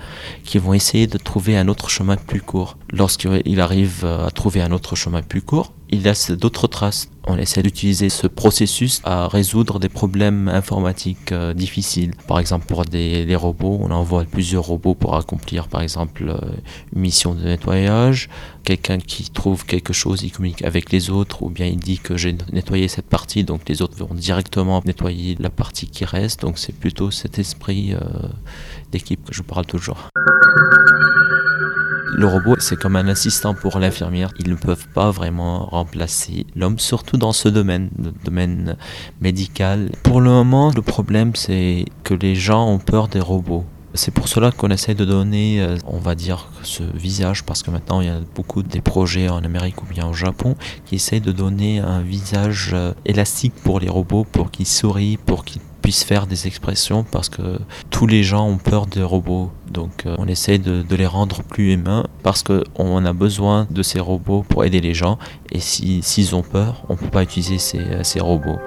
qui 0.42 0.56
vont 0.56 0.72
essayer 0.72 1.06
de 1.06 1.18
trouver 1.18 1.58
un 1.58 1.68
autre 1.68 1.90
chemin 1.90 2.16
plus 2.16 2.40
court. 2.40 2.78
Lorsqu'il 2.90 3.60
arrive 3.60 4.06
à 4.06 4.30
trouver 4.30 4.62
un 4.62 4.72
autre 4.72 4.96
chemin 4.96 5.20
plus 5.20 5.42
court, 5.42 5.74
il 5.90 6.02
laisse 6.02 6.30
d'autres 6.30 6.68
traces. 6.68 7.10
On 7.26 7.36
essaie 7.36 7.62
d'utiliser 7.62 8.08
ce 8.08 8.26
processus 8.26 9.00
à 9.04 9.28
résoudre 9.28 9.78
des 9.78 9.88
problèmes 9.88 10.48
informatiques 10.48 11.32
euh, 11.32 11.52
difficiles. 11.52 12.14
Par 12.26 12.38
exemple, 12.38 12.66
pour 12.66 12.84
des, 12.84 13.24
les 13.24 13.36
robots, 13.36 13.78
on 13.82 13.90
envoie 13.90 14.24
plusieurs 14.24 14.64
robots 14.64 14.94
pour 14.94 15.16
accomplir, 15.16 15.68
par 15.68 15.82
exemple, 15.82 16.28
euh, 16.28 16.38
une 16.94 17.02
mission 17.02 17.34
de 17.34 17.42
nettoyage. 17.42 18.30
Quelqu'un 18.64 18.98
qui 18.98 19.28
trouve 19.30 19.66
quelque 19.66 19.92
chose, 19.92 20.22
il 20.22 20.30
communique 20.30 20.62
avec 20.62 20.90
les 20.92 21.10
autres, 21.10 21.42
ou 21.42 21.50
bien 21.50 21.66
il 21.66 21.78
dit 21.78 21.98
que 21.98 22.16
j'ai 22.16 22.36
nettoyé 22.52 22.88
cette 22.88 23.06
partie, 23.06 23.44
donc 23.44 23.68
les 23.68 23.82
autres 23.82 23.96
vont 23.96 24.14
directement 24.14 24.80
nettoyer 24.84 25.36
la 25.38 25.50
partie 25.50 25.88
qui 25.88 26.04
reste. 26.04 26.40
Donc 26.40 26.58
c'est 26.58 26.74
plutôt 26.74 27.10
cet 27.10 27.38
esprit 27.38 27.94
euh, 27.94 27.98
d'équipe 28.92 29.28
que 29.28 29.34
je 29.34 29.42
parle 29.42 29.66
toujours. 29.66 30.08
Le 32.20 32.26
robot, 32.26 32.56
c'est 32.58 32.76
comme 32.76 32.96
un 32.96 33.08
assistant 33.08 33.54
pour 33.54 33.78
l'infirmière. 33.78 34.28
Ils 34.38 34.50
ne 34.50 34.54
peuvent 34.54 34.86
pas 34.88 35.10
vraiment 35.10 35.64
remplacer 35.64 36.44
l'homme, 36.54 36.78
surtout 36.78 37.16
dans 37.16 37.32
ce 37.32 37.48
domaine, 37.48 37.88
le 37.98 38.12
domaine 38.26 38.76
médical. 39.22 39.90
Pour 40.02 40.20
le 40.20 40.28
moment, 40.28 40.70
le 40.76 40.82
problème, 40.82 41.34
c'est 41.34 41.86
que 42.04 42.12
les 42.12 42.34
gens 42.34 42.68
ont 42.68 42.78
peur 42.78 43.08
des 43.08 43.20
robots. 43.20 43.64
C'est 43.94 44.12
pour 44.12 44.28
cela 44.28 44.50
qu'on 44.50 44.68
essaie 44.68 44.94
de 44.94 45.06
donner, 45.06 45.62
euh, 45.62 45.78
on 45.86 45.96
va 45.96 46.14
dire, 46.14 46.50
ce 46.62 46.82
visage, 46.94 47.42
parce 47.42 47.62
que 47.62 47.70
maintenant 47.70 48.02
il 48.02 48.08
y 48.08 48.10
a 48.10 48.20
beaucoup 48.34 48.62
des 48.62 48.82
projets 48.82 49.30
en 49.30 49.42
Amérique 49.42 49.82
ou 49.82 49.86
bien 49.86 50.06
au 50.06 50.12
Japon 50.12 50.56
qui 50.84 50.96
essayent 50.96 51.22
de 51.22 51.32
donner 51.32 51.78
un 51.78 52.02
visage 52.02 52.72
euh, 52.74 52.92
élastique 53.06 53.54
pour 53.64 53.80
les 53.80 53.88
robots, 53.88 54.26
pour 54.30 54.50
qu'ils 54.50 54.66
sourient, 54.66 55.16
pour 55.16 55.46
qu'ils 55.46 55.62
puissent 55.80 56.04
faire 56.04 56.26
des 56.26 56.46
expressions, 56.46 57.04
parce 57.04 57.28
que 57.28 57.58
tous 57.90 58.06
les 58.06 58.22
gens 58.22 58.46
ont 58.46 58.58
peur 58.58 58.86
des 58.86 59.02
robots. 59.02 59.50
Donc 59.70 60.06
euh, 60.06 60.16
on 60.18 60.26
essaie 60.26 60.58
de, 60.58 60.84
les 60.94 61.06
rendre 61.06 61.42
plus 61.42 61.72
humains, 61.72 62.06
parce 62.22 62.42
qu'on 62.42 63.04
a 63.04 63.12
besoin 63.12 63.66
de 63.70 63.82
ces 63.82 64.00
robots 64.00 64.44
pour 64.48 64.64
aider 64.64 64.80
les 64.80 64.94
gens, 64.94 65.18
et 65.52 65.60
s'ils 65.60 66.34
ont 66.34 66.42
peur, 66.42 66.82
on 66.88 66.94
ne 66.94 66.98
peut 66.98 67.08
pas 67.08 67.22
utiliser 67.22 67.58
ces 67.58 68.20
robots. 68.20 68.58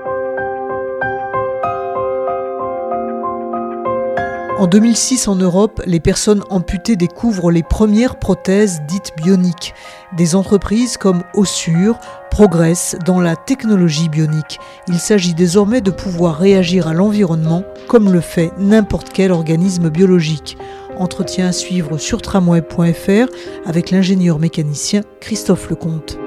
En 4.63 4.67
2006, 4.67 5.27
en 5.27 5.35
Europe, 5.35 5.81
les 5.85 5.99
personnes 5.99 6.41
amputées 6.49 6.95
découvrent 6.95 7.51
les 7.51 7.63
premières 7.63 8.17
prothèses 8.17 8.81
dites 8.87 9.11
bioniques. 9.17 9.73
Des 10.15 10.35
entreprises 10.35 10.95
comme 10.95 11.23
Ossure 11.33 11.99
progressent 12.31 12.95
dans 13.05 13.19
la 13.19 13.35
technologie 13.35 14.07
bionique. 14.07 14.61
Il 14.87 14.99
s'agit 14.99 15.33
désormais 15.33 15.81
de 15.81 15.91
pouvoir 15.91 16.37
réagir 16.37 16.87
à 16.87 16.93
l'environnement 16.93 17.65
comme 17.89 18.13
le 18.13 18.21
fait 18.21 18.53
n'importe 18.57 19.09
quel 19.13 19.33
organisme 19.33 19.89
biologique. 19.89 20.57
Entretien 20.95 21.47
à 21.47 21.51
suivre 21.51 21.97
sur 21.97 22.21
tramway.fr 22.21 23.27
avec 23.65 23.91
l'ingénieur 23.91 24.39
mécanicien 24.39 25.01
Christophe 25.19 25.69
Lecomte. 25.71 26.22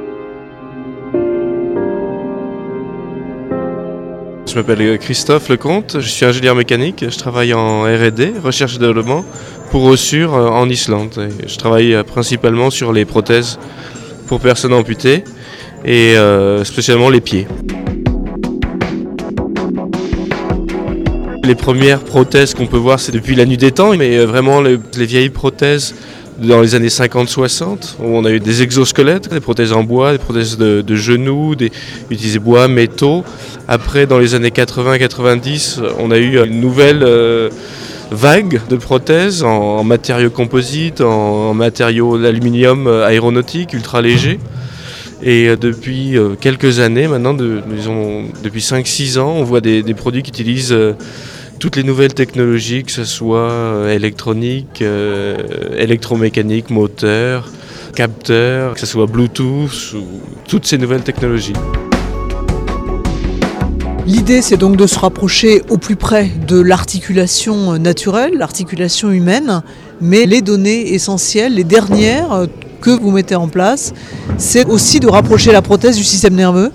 Je 4.57 4.63
m'appelle 4.63 4.99
Christophe 4.99 5.51
Lecomte, 5.51 6.01
je 6.01 6.09
suis 6.09 6.25
ingénieur 6.25 6.55
mécanique, 6.55 7.05
je 7.07 7.19
travaille 7.19 7.53
en 7.53 7.83
RD, 7.83 8.43
recherche 8.43 8.77
et 8.77 8.79
développement, 8.79 9.23
pour 9.71 9.85
Ossure 9.85 10.35
euh, 10.35 10.49
en 10.49 10.67
Islande. 10.71 11.29
je 11.47 11.57
travaille 11.59 11.93
euh, 11.93 12.03
principalement 12.03 12.71
sur 12.71 12.91
les 12.95 13.05
prothèses 13.05 13.59
pour 14.27 14.41
personnes 14.41 14.73
amputées 14.73 15.25
et 15.85 16.17
euh, 16.17 16.65
spécialement 16.65 17.11
les 17.11 17.21
pieds. 17.21 17.47
Les 21.45 21.55
premières 21.55 22.01
prothèses 22.01 22.55
qu'on 22.55 22.67
peut 22.67 22.79
voir, 22.79 22.99
c'est 22.99 23.13
depuis 23.13 23.35
la 23.35 23.45
nuit 23.45 23.59
des 23.59 23.73
temps, 23.73 23.95
mais 23.95 24.25
vraiment 24.25 24.63
les, 24.63 24.79
vieilles 24.95 25.29
prothèses 25.29 25.95
dans 26.39 26.61
les 26.61 26.75
années 26.75 26.89
50-60, 26.89 27.97
où 27.99 28.05
on 28.05 28.25
a 28.25 28.31
eu 28.31 28.41
des 28.41 28.63
exosquelettes, 28.63 29.31
des 29.31 29.41
prothèses 29.41 29.73
en 29.73 29.83
bois, 29.83 30.13
des 30.13 30.19
prothèses 30.19 30.59
de, 30.59 30.95
genoux, 30.95 31.55
des 31.55 31.71
utilisaient 32.11 32.39
bois, 32.39 32.69
métaux. 32.69 33.25
Après, 33.69 34.07
dans 34.07 34.19
les 34.19 34.35
années 34.35 34.51
80-90, 34.51 35.81
on 35.99 36.11
a 36.11 36.19
eu 36.19 36.45
une 36.45 36.61
nouvelle 36.61 37.03
euh, 37.03 37.49
vague 38.11 38.61
de 38.69 38.77
prothèses 38.77 39.43
en, 39.43 39.83
matériaux 39.83 40.31
composites, 40.31 41.01
en, 41.01 41.55
matériaux 41.55 42.19
d'aluminium 42.19 42.87
euh, 42.87 43.07
aéronautique, 43.07 43.73
ultra 43.73 44.03
léger. 44.03 44.39
Et 45.23 45.49
euh, 45.49 45.57
depuis 45.57 46.17
quelques 46.41 46.81
années, 46.81 47.09
maintenant, 47.09 47.35
depuis 47.35 48.61
5-6 48.61 49.19
ans, 49.19 49.33
on 49.37 49.45
voit 49.45 49.63
des, 49.63 49.83
produits 49.95 50.23
qui 50.23 50.31
utilisent 50.31 50.77
toutes 51.59 51.77
les 51.77 51.83
nouvelles 51.83 52.15
technologies, 52.15 52.85
que 52.85 52.93
ce 52.93 53.05
soit 53.05 53.87
électronique, 53.91 54.83
électromécanique, 55.77 56.71
moteur, 56.71 57.51
capteur, 57.95 58.75
que 58.75 58.81
ce 58.81 58.87
soit 58.87 59.07
Bluetooth, 59.07 59.95
ou 59.95 60.05
toutes 60.47 60.67
ces 60.67 60.79
nouvelles 60.79 61.03
technologies. 61.03 61.55
L'idée, 64.07 64.41
c'est 64.41 64.57
donc 64.57 64.77
de 64.77 64.87
se 64.87 64.99
rapprocher 64.99 65.63
au 65.69 65.79
plus 65.79 65.97
près 65.97 66.31
de 66.47 66.61
l'articulation 66.61 67.77
naturelle, 67.79 68.35
l'articulation 68.37 69.11
humaine, 69.11 69.63
mais 70.01 70.27
les 70.27 70.43
données 70.43 70.95
essentielles, 70.95 71.55
les 71.55 71.65
dernières 71.65 72.47
que 72.81 72.91
vous 72.91 73.11
mettez 73.11 73.35
en 73.35 73.49
place, 73.49 73.95
c'est 74.39 74.67
aussi 74.67 75.01
de 75.01 75.09
rapprocher 75.09 75.51
la 75.51 75.63
prothèse 75.63 75.97
du 75.97 76.05
système 76.05 76.35
nerveux. 76.35 76.71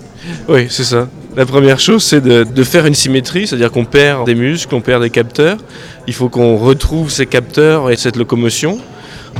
Oui, 0.50 0.68
c'est 0.70 0.84
ça. 0.84 1.08
La 1.38 1.46
première 1.46 1.80
chose, 1.80 2.04
c'est 2.04 2.20
de, 2.20 2.64
faire 2.64 2.86
une 2.86 2.94
symétrie, 2.94 3.48
c'est-à-dire 3.48 3.72
qu'on 3.72 3.86
perd 3.86 4.26
des 4.26 4.36
muscles, 4.36 4.76
on 4.76 4.82
perd 4.82 5.02
des 5.02 5.10
capteurs. 5.10 5.58
Il 6.06 6.14
faut 6.14 6.28
qu'on 6.28 6.58
retrouve 6.58 7.10
ces 7.10 7.26
capteurs 7.26 7.90
et 7.90 7.96
cette 7.96 8.18
locomotion. 8.18 8.80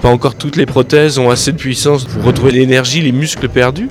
Pas 0.02 0.08
encore 0.08 0.36
toutes 0.36 0.56
les 0.56 0.66
prothèses 0.66 1.18
ont 1.18 1.30
assez 1.30 1.52
de 1.52 1.58
puissance 1.58 2.06
pour 2.06 2.24
retrouver 2.24 2.54
l'énergie, 2.54 3.02
les 3.02 3.12
muscles 3.12 3.50
perdus. 3.50 3.90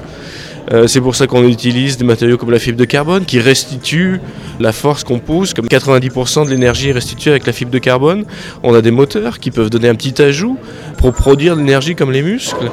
Euh, 0.72 0.86
c'est 0.86 1.00
pour 1.00 1.14
ça 1.14 1.26
qu'on 1.26 1.46
utilise 1.46 1.98
des 1.98 2.04
matériaux 2.04 2.38
comme 2.38 2.50
la 2.50 2.58
fibre 2.58 2.78
de 2.78 2.84
carbone 2.86 3.26
qui 3.26 3.38
restitue 3.38 4.20
la 4.60 4.72
force 4.72 5.04
qu'on 5.04 5.18
pousse, 5.18 5.52
comme 5.52 5.66
90% 5.66 6.46
de 6.46 6.50
l'énergie 6.50 6.88
est 6.90 6.92
restituée 6.92 7.32
avec 7.32 7.46
la 7.46 7.52
fibre 7.52 7.70
de 7.70 7.78
carbone. 7.78 8.24
On 8.62 8.74
a 8.74 8.80
des 8.80 8.92
moteurs 8.92 9.40
qui 9.40 9.50
peuvent 9.50 9.68
donner 9.68 9.88
un 9.88 9.94
petit 9.94 10.22
ajout 10.22 10.58
pour 10.96 11.12
produire 11.12 11.54
de 11.54 11.60
l'énergie 11.60 11.94
comme 11.96 12.12
les 12.12 12.22
muscles. 12.22 12.70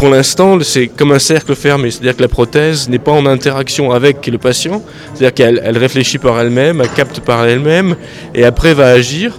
Pour 0.00 0.08
l'instant, 0.08 0.58
c'est 0.62 0.86
comme 0.86 1.12
un 1.12 1.18
cercle 1.18 1.54
fermé, 1.54 1.90
c'est-à-dire 1.90 2.16
que 2.16 2.22
la 2.22 2.28
prothèse 2.28 2.88
n'est 2.88 2.98
pas 2.98 3.12
en 3.12 3.26
interaction 3.26 3.92
avec 3.92 4.26
le 4.28 4.38
patient, 4.38 4.82
c'est-à-dire 5.12 5.34
qu'elle 5.34 5.76
réfléchit 5.76 6.16
par 6.16 6.40
elle-même, 6.40 6.80
elle 6.80 6.88
capte 6.88 7.20
par 7.20 7.44
elle-même 7.44 7.96
et 8.34 8.44
après 8.44 8.72
va 8.72 8.86
agir 8.86 9.38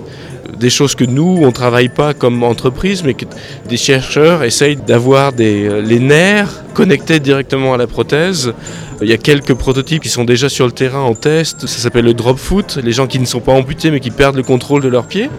des 0.60 0.70
choses 0.70 0.94
que 0.94 1.04
nous, 1.04 1.40
on 1.42 1.48
ne 1.48 1.52
travaille 1.52 1.90
pas 1.90 2.14
comme 2.14 2.44
entreprise, 2.44 3.04
mais 3.04 3.16
que 3.16 3.26
des 3.68 3.78
chercheurs 3.78 4.44
essayent 4.44 4.76
d'avoir 4.76 5.32
euh, 5.40 5.82
les 5.82 5.98
nerfs 5.98 6.64
connectés 6.76 7.20
directement 7.20 7.74
à 7.74 7.78
la 7.78 7.88
prothèse. 7.88 8.54
Il 9.02 9.10
y 9.10 9.14
a 9.14 9.18
quelques 9.18 9.56
prototypes 9.56 10.04
qui 10.04 10.10
sont 10.10 10.26
déjà 10.26 10.48
sur 10.48 10.68
le 10.68 10.74
terrain 10.74 11.02
en 11.02 11.16
test. 11.16 11.66
Ça 11.66 11.80
s'appelle 11.80 12.06
le 12.06 12.14
drop 12.14 12.38
foot, 12.38 12.78
les 12.84 12.92
gens 12.92 13.08
qui 13.08 13.18
ne 13.18 13.26
sont 13.26 13.40
pas 13.40 13.54
amputés 13.54 13.90
mais 13.90 14.00
qui 14.00 14.12
perdent 14.12 14.36
le 14.36 14.44
contrôle 14.44 14.84
de 14.84 14.90
leurs 14.90 15.08
pieds. 15.08 15.32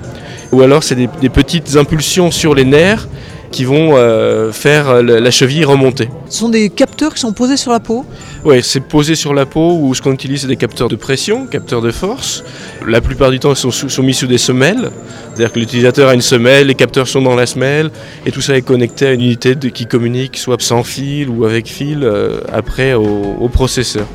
Ou 0.50 0.62
alors 0.62 0.82
c'est 0.82 0.96
des 0.96 1.28
petites 1.28 1.76
impulsions 1.76 2.32
sur 2.32 2.56
les 2.56 2.64
nerfs 2.64 3.06
qui 3.52 3.64
vont 3.64 3.92
euh, 3.94 4.50
faire 4.50 5.02
la 5.02 5.30
cheville 5.30 5.64
remonter. 5.64 6.08
Ce 6.28 6.40
sont 6.40 6.48
des 6.48 6.70
capteurs 6.70 7.14
qui 7.14 7.20
sont 7.20 7.32
posés 7.32 7.56
sur 7.56 7.70
la 7.70 7.78
peau 7.78 8.04
Oui, 8.44 8.60
c'est 8.62 8.80
posé 8.80 9.14
sur 9.14 9.34
la 9.34 9.46
peau 9.46 9.78
ou 9.80 9.94
ce 9.94 10.02
qu'on 10.02 10.12
utilise 10.12 10.42
c'est 10.42 10.48
des 10.48 10.56
capteurs 10.56 10.88
de 10.88 10.96
pression, 10.96 11.46
capteurs 11.46 11.82
de 11.82 11.90
force. 11.90 12.42
La 12.86 13.00
plupart 13.00 13.30
du 13.30 13.38
temps 13.38 13.52
ils 13.52 13.72
sont, 13.72 14.02
mis 14.02 14.14
sous 14.14 14.26
des 14.26 14.38
semelles, 14.38 14.90
c'est-à-dire 15.28 15.52
que 15.52 15.60
l'utilisateur 15.60 16.08
a 16.08 16.14
une 16.14 16.22
semelle, 16.22 16.66
les 16.66 16.74
capteurs 16.74 17.06
sont 17.06 17.22
dans 17.22 17.36
la 17.36 17.46
semelle 17.46 17.90
et 18.26 18.32
tout 18.32 18.40
ça 18.40 18.56
est 18.56 18.62
connecté 18.62 19.06
à 19.06 19.12
une 19.12 19.20
unité 19.20 19.54
qui 19.72 19.86
communique 19.86 20.38
soit 20.38 20.60
sans 20.60 20.82
fil 20.82 21.28
ou 21.28 21.44
avec 21.44 21.68
fil 21.68 22.02
euh, 22.02 22.40
après 22.52 22.94
au 22.94 23.48
processeur. 23.52 24.06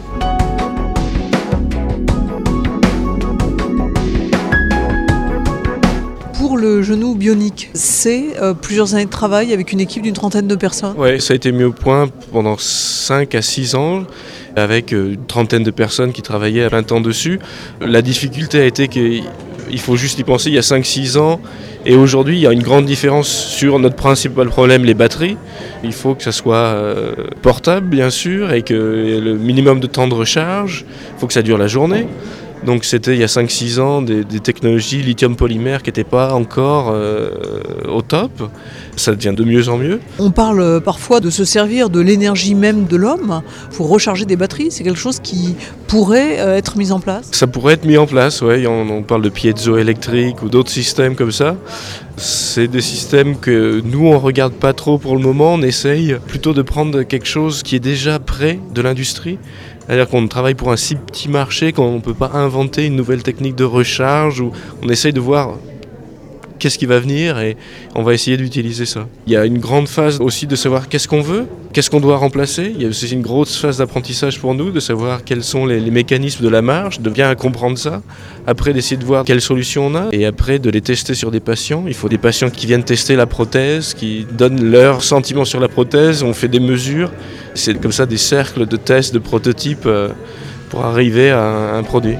Genou 6.81 7.15
bionique. 7.15 7.69
C'est 7.73 8.41
euh, 8.41 8.53
plusieurs 8.53 8.95
années 8.95 9.05
de 9.05 9.09
travail 9.09 9.53
avec 9.53 9.71
une 9.71 9.79
équipe 9.79 10.03
d'une 10.03 10.13
trentaine 10.13 10.47
de 10.47 10.55
personnes. 10.55 10.93
Oui, 10.97 11.19
ça 11.21 11.33
a 11.33 11.35
été 11.35 11.51
mis 11.51 11.63
au 11.63 11.71
point 11.71 12.09
pendant 12.31 12.57
5 12.57 13.35
à 13.35 13.41
6 13.41 13.75
ans 13.75 14.03
avec 14.55 14.93
euh, 14.93 15.13
une 15.13 15.25
trentaine 15.25 15.63
de 15.63 15.71
personnes 15.71 16.13
qui 16.13 16.21
travaillaient 16.21 16.63
à 16.63 16.69
plein 16.69 16.83
temps 16.83 17.01
dessus. 17.01 17.39
La 17.81 18.01
difficulté 18.01 18.59
a 18.59 18.65
été 18.65 18.87
qu'il 18.87 19.23
faut 19.79 19.95
juste 19.95 20.19
y 20.19 20.23
penser 20.23 20.49
il 20.49 20.55
y 20.55 20.57
a 20.57 20.61
5-6 20.61 21.17
ans 21.17 21.39
et 21.85 21.95
aujourd'hui 21.95 22.37
il 22.37 22.41
y 22.41 22.47
a 22.47 22.51
une 22.51 22.63
grande 22.63 22.85
différence 22.85 23.27
sur 23.27 23.79
notre 23.79 23.95
principal 23.95 24.47
problème, 24.47 24.83
les 24.83 24.93
batteries. 24.93 25.37
Il 25.83 25.93
faut 25.93 26.15
que 26.15 26.23
ça 26.23 26.31
soit 26.31 26.55
euh, 26.55 27.13
portable 27.41 27.87
bien 27.87 28.09
sûr 28.09 28.53
et 28.53 28.63
que 28.63 28.73
le 29.23 29.37
minimum 29.37 29.79
de 29.79 29.87
temps 29.87 30.07
de 30.07 30.13
recharge, 30.13 30.85
il 31.15 31.19
faut 31.19 31.27
que 31.27 31.33
ça 31.33 31.43
dure 31.43 31.57
la 31.57 31.67
journée. 31.67 32.07
Donc 32.65 32.85
c'était 32.85 33.13
il 33.13 33.19
y 33.19 33.23
a 33.23 33.27
5-6 33.27 33.79
ans 33.79 34.01
des, 34.01 34.23
technologies 34.39 35.01
lithium 35.01 35.35
polymère 35.35 35.83
qui 35.83 35.89
n'étaient 35.89 36.03
pas 36.03 36.33
encore 36.33 36.89
euh, 36.91 37.29
au 37.87 38.01
top. 38.01 38.31
Ça 38.95 39.13
devient 39.13 39.33
de 39.35 39.43
mieux 39.43 39.69
en 39.69 39.77
mieux. 39.77 39.99
On 40.19 40.31
parle 40.31 40.81
parfois 40.81 41.19
de 41.19 41.29
se 41.29 41.45
servir 41.45 41.89
de 41.89 41.99
l'énergie 41.99 42.55
même 42.55 42.85
de 42.85 42.95
l'homme 42.95 43.41
pour 43.73 43.89
recharger 43.89 44.25
des 44.25 44.35
batteries. 44.35 44.71
C'est 44.71 44.83
quelque 44.83 44.99
chose 44.99 45.19
qui 45.19 45.55
pourrait 45.87 46.39
euh, 46.39 46.57
être 46.57 46.77
mis 46.77 46.91
en 46.91 46.99
place? 46.99 47.29
Ça 47.31 47.47
pourrait 47.47 47.75
être 47.75 47.85
mis 47.85 47.97
en 47.97 48.05
place, 48.05 48.41
oui. 48.41 48.67
On, 48.67 48.89
on 48.89 49.03
parle 49.03 49.21
de 49.21 49.29
piezoélectrique 49.29 50.41
ou 50.43 50.49
d'autres 50.49 50.69
systèmes 50.69 51.15
comme 51.15 51.31
ça. 51.31 51.55
C'est 52.17 52.67
des 52.67 52.81
systèmes 52.81 53.37
que 53.37 53.81
nous, 53.85 54.07
on 54.07 54.19
regarde 54.19 54.53
pas 54.53 54.73
trop 54.73 54.97
pour 54.97 55.15
le 55.15 55.21
moment. 55.21 55.53
On 55.53 55.61
essaye 55.61 56.17
plutôt 56.27 56.53
de 56.53 56.61
prendre 56.61 57.03
quelque 57.03 57.27
chose 57.27 57.63
qui 57.63 57.75
est 57.75 57.79
déjà 57.79 58.19
près 58.19 58.59
de 58.73 58.81
l'industrie 58.81 59.37
c'est-à-dire 59.87 60.09
qu'on 60.09 60.27
travaille 60.27 60.53
pour 60.53 60.71
un 60.71 60.75
si 60.77 60.95
petit 60.95 61.29
marché 61.29 61.71
qu'on 61.71 61.95
ne 61.95 62.01
peut 62.01 62.13
pas 62.13 62.31
inventer 62.33 62.85
une 62.85 62.95
nouvelle 62.95 63.23
technique 63.23 63.55
de 63.55 63.63
recharge 63.63 64.41
ou 64.41 64.51
on 64.83 64.89
essaye 64.89 65.13
de 65.13 65.21
voir 65.21 65.55
qu'est-ce 66.57 66.77
qui 66.77 66.85
va 66.85 66.99
venir 66.99 67.39
et 67.39 67.57
on 67.95 68.03
va 68.03 68.13
essayer 68.13 68.37
d'utiliser 68.37 68.85
ça. 68.85 69.07
Il 69.25 69.33
y 69.33 69.37
a 69.37 69.45
une 69.45 69.59
grande 69.59 69.87
phase 69.87 70.19
aussi 70.19 70.47
de 70.47 70.55
savoir 70.55 70.89
qu'est-ce 70.89 71.07
qu'on 71.07 71.21
veut, 71.21 71.47
qu'est-ce 71.73 71.89
qu'on 71.89 71.99
doit 71.99 72.17
remplacer. 72.17 72.71
Il 72.75 72.81
y 72.81 72.85
a 72.85 72.89
aussi 72.89 73.11
une 73.11 73.21
grosse 73.21 73.57
phase 73.57 73.77
d'apprentissage 73.77 74.39
pour 74.39 74.53
nous 74.53 74.71
de 74.71 74.79
savoir 74.79 75.23
quels 75.23 75.43
sont 75.43 75.65
les, 75.65 75.79
mécanismes 75.91 76.43
de 76.43 76.49
la 76.49 76.61
marche, 76.61 76.99
de 76.99 77.09
bien 77.09 77.33
comprendre 77.35 77.77
ça. 77.77 78.01
Après 78.45 78.73
d'essayer 78.73 78.97
de 78.97 79.05
voir 79.05 79.25
quelles 79.25 79.41
solutions 79.41 79.87
on 79.87 79.95
a 79.95 80.07
et 80.11 80.25
après 80.25 80.59
de 80.59 80.69
les 80.69 80.81
tester 80.81 81.13
sur 81.13 81.31
des 81.31 81.39
patients. 81.39 81.83
Il 81.87 81.93
faut 81.93 82.09
des 82.09 82.17
patients 82.17 82.49
qui 82.49 82.65
viennent 82.65 82.83
tester 82.83 83.15
la 83.15 83.25
prothèse, 83.25 83.93
qui 83.93 84.25
donnent 84.31 84.71
leurs 84.71 85.03
sentiments 85.03 85.45
sur 85.45 85.59
la 85.59 85.67
prothèse, 85.67 86.23
on 86.23 86.33
fait 86.33 86.47
des 86.47 86.59
mesures. 86.59 87.11
C'est 87.53 87.79
comme 87.81 87.91
ça 87.91 88.05
des 88.05 88.17
cercles 88.17 88.65
de 88.65 88.77
tests, 88.77 89.13
de 89.13 89.19
prototypes 89.19 89.85
euh, 89.85 90.09
pour 90.69 90.85
arriver 90.85 91.31
à 91.31 91.75
un 91.75 91.83
produit. 91.83 92.15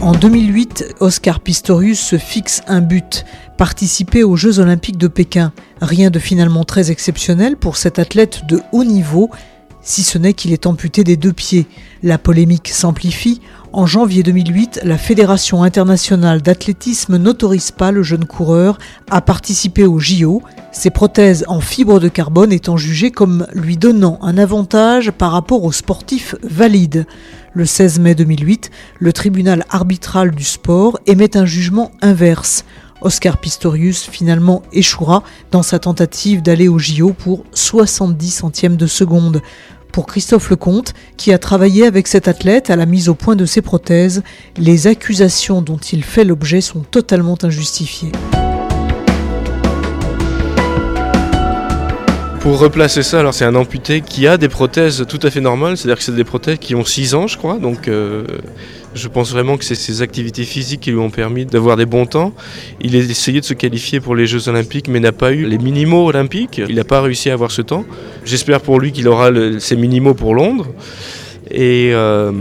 En 0.00 0.12
2008, 0.12 0.94
Oscar 1.00 1.40
Pistorius 1.40 2.00
se 2.00 2.16
fixe 2.16 2.62
un 2.66 2.80
but, 2.80 3.26
participer 3.58 4.24
aux 4.24 4.34
Jeux 4.34 4.58
olympiques 4.58 4.96
de 4.96 5.08
Pékin. 5.08 5.52
Rien 5.82 6.08
de 6.08 6.18
finalement 6.18 6.64
très 6.64 6.90
exceptionnel 6.90 7.58
pour 7.58 7.76
cet 7.76 7.98
athlète 7.98 8.46
de 8.48 8.62
haut 8.72 8.84
niveau, 8.84 9.30
si 9.82 10.02
ce 10.02 10.18
n'est 10.18 10.34
qu'il 10.34 10.52
est 10.52 10.66
amputé 10.66 11.04
des 11.04 11.16
deux 11.16 11.32
pieds. 11.32 11.66
La 12.02 12.18
polémique 12.18 12.68
s'amplifie. 12.68 13.40
En 13.72 13.86
janvier 13.86 14.24
2008, 14.24 14.80
la 14.82 14.98
Fédération 14.98 15.62
internationale 15.62 16.42
d'athlétisme 16.42 17.16
n'autorise 17.18 17.70
pas 17.70 17.92
le 17.92 18.02
jeune 18.02 18.24
coureur 18.24 18.78
à 19.10 19.20
participer 19.20 19.86
aux 19.86 20.00
JO, 20.00 20.42
ses 20.72 20.90
prothèses 20.90 21.44
en 21.46 21.60
fibre 21.60 22.00
de 22.00 22.08
carbone 22.08 22.52
étant 22.52 22.76
jugées 22.76 23.12
comme 23.12 23.46
lui 23.54 23.76
donnant 23.76 24.18
un 24.22 24.38
avantage 24.38 25.12
par 25.12 25.30
rapport 25.30 25.62
aux 25.62 25.72
sportifs 25.72 26.34
valides. 26.42 27.06
Le 27.52 27.64
16 27.64 28.00
mai 28.00 28.14
2008, 28.14 28.70
le 28.98 29.12
tribunal 29.12 29.64
arbitral 29.70 30.32
du 30.32 30.44
sport 30.44 30.98
émet 31.06 31.36
un 31.36 31.46
jugement 31.46 31.92
inverse. 32.02 32.64
Oscar 33.00 33.38
Pistorius 33.38 34.08
finalement 34.08 34.62
échouera 34.72 35.22
dans 35.50 35.62
sa 35.62 35.78
tentative 35.78 36.42
d'aller 36.42 36.68
au 36.68 36.78
JO 36.78 37.12
pour 37.12 37.44
70 37.52 38.30
centièmes 38.30 38.76
de 38.76 38.86
seconde. 38.86 39.42
Pour 39.92 40.06
Christophe 40.06 40.50
Lecomte, 40.50 40.94
qui 41.16 41.32
a 41.32 41.38
travaillé 41.38 41.84
avec 41.84 42.06
cet 42.06 42.28
athlète 42.28 42.70
à 42.70 42.76
la 42.76 42.86
mise 42.86 43.08
au 43.08 43.14
point 43.14 43.36
de 43.36 43.46
ses 43.46 43.62
prothèses, 43.62 44.22
les 44.56 44.86
accusations 44.86 45.62
dont 45.62 45.78
il 45.78 46.04
fait 46.04 46.24
l'objet 46.24 46.60
sont 46.60 46.80
totalement 46.80 47.36
injustifiées. 47.42 48.12
Pour 52.40 52.58
replacer 52.58 53.02
ça, 53.02 53.20
alors 53.20 53.34
c'est 53.34 53.44
un 53.44 53.54
amputé 53.54 54.00
qui 54.00 54.26
a 54.26 54.38
des 54.38 54.48
prothèses 54.48 55.04
tout 55.06 55.20
à 55.22 55.30
fait 55.30 55.42
normales, 55.42 55.76
c'est-à-dire 55.76 55.98
que 55.98 56.02
c'est 56.02 56.14
des 56.14 56.24
prothèses 56.24 56.58
qui 56.58 56.74
ont 56.74 56.84
6 56.84 57.14
ans, 57.14 57.26
je 57.26 57.36
crois, 57.36 57.58
donc 57.58 57.86
euh, 57.86 58.24
je 58.94 59.08
pense 59.08 59.30
vraiment 59.30 59.58
que 59.58 59.64
c'est 59.64 59.74
ses 59.74 60.00
activités 60.00 60.44
physiques 60.44 60.80
qui 60.80 60.90
lui 60.90 60.98
ont 60.98 61.10
permis 61.10 61.44
d'avoir 61.44 61.76
des 61.76 61.84
bons 61.84 62.06
temps. 62.06 62.32
Il 62.80 62.96
a 62.96 62.98
essayé 62.98 63.40
de 63.40 63.44
se 63.44 63.52
qualifier 63.52 64.00
pour 64.00 64.16
les 64.16 64.26
Jeux 64.26 64.48
Olympiques, 64.48 64.88
mais 64.88 65.00
n'a 65.00 65.12
pas 65.12 65.32
eu 65.32 65.46
les 65.46 65.58
minimaux 65.58 66.08
olympiques. 66.08 66.60
Il 66.66 66.76
n'a 66.76 66.84
pas 66.84 67.02
réussi 67.02 67.30
à 67.30 67.34
avoir 67.34 67.50
ce 67.50 67.62
temps. 67.62 67.84
J'espère 68.24 68.60
pour 68.60 68.80
lui 68.80 68.92
qu'il 68.92 69.06
aura 69.06 69.30
ses 69.58 69.76
minimaux 69.76 70.14
pour 70.14 70.34
Londres. 70.34 70.66
Et 71.50 71.90
euh, 71.92 72.32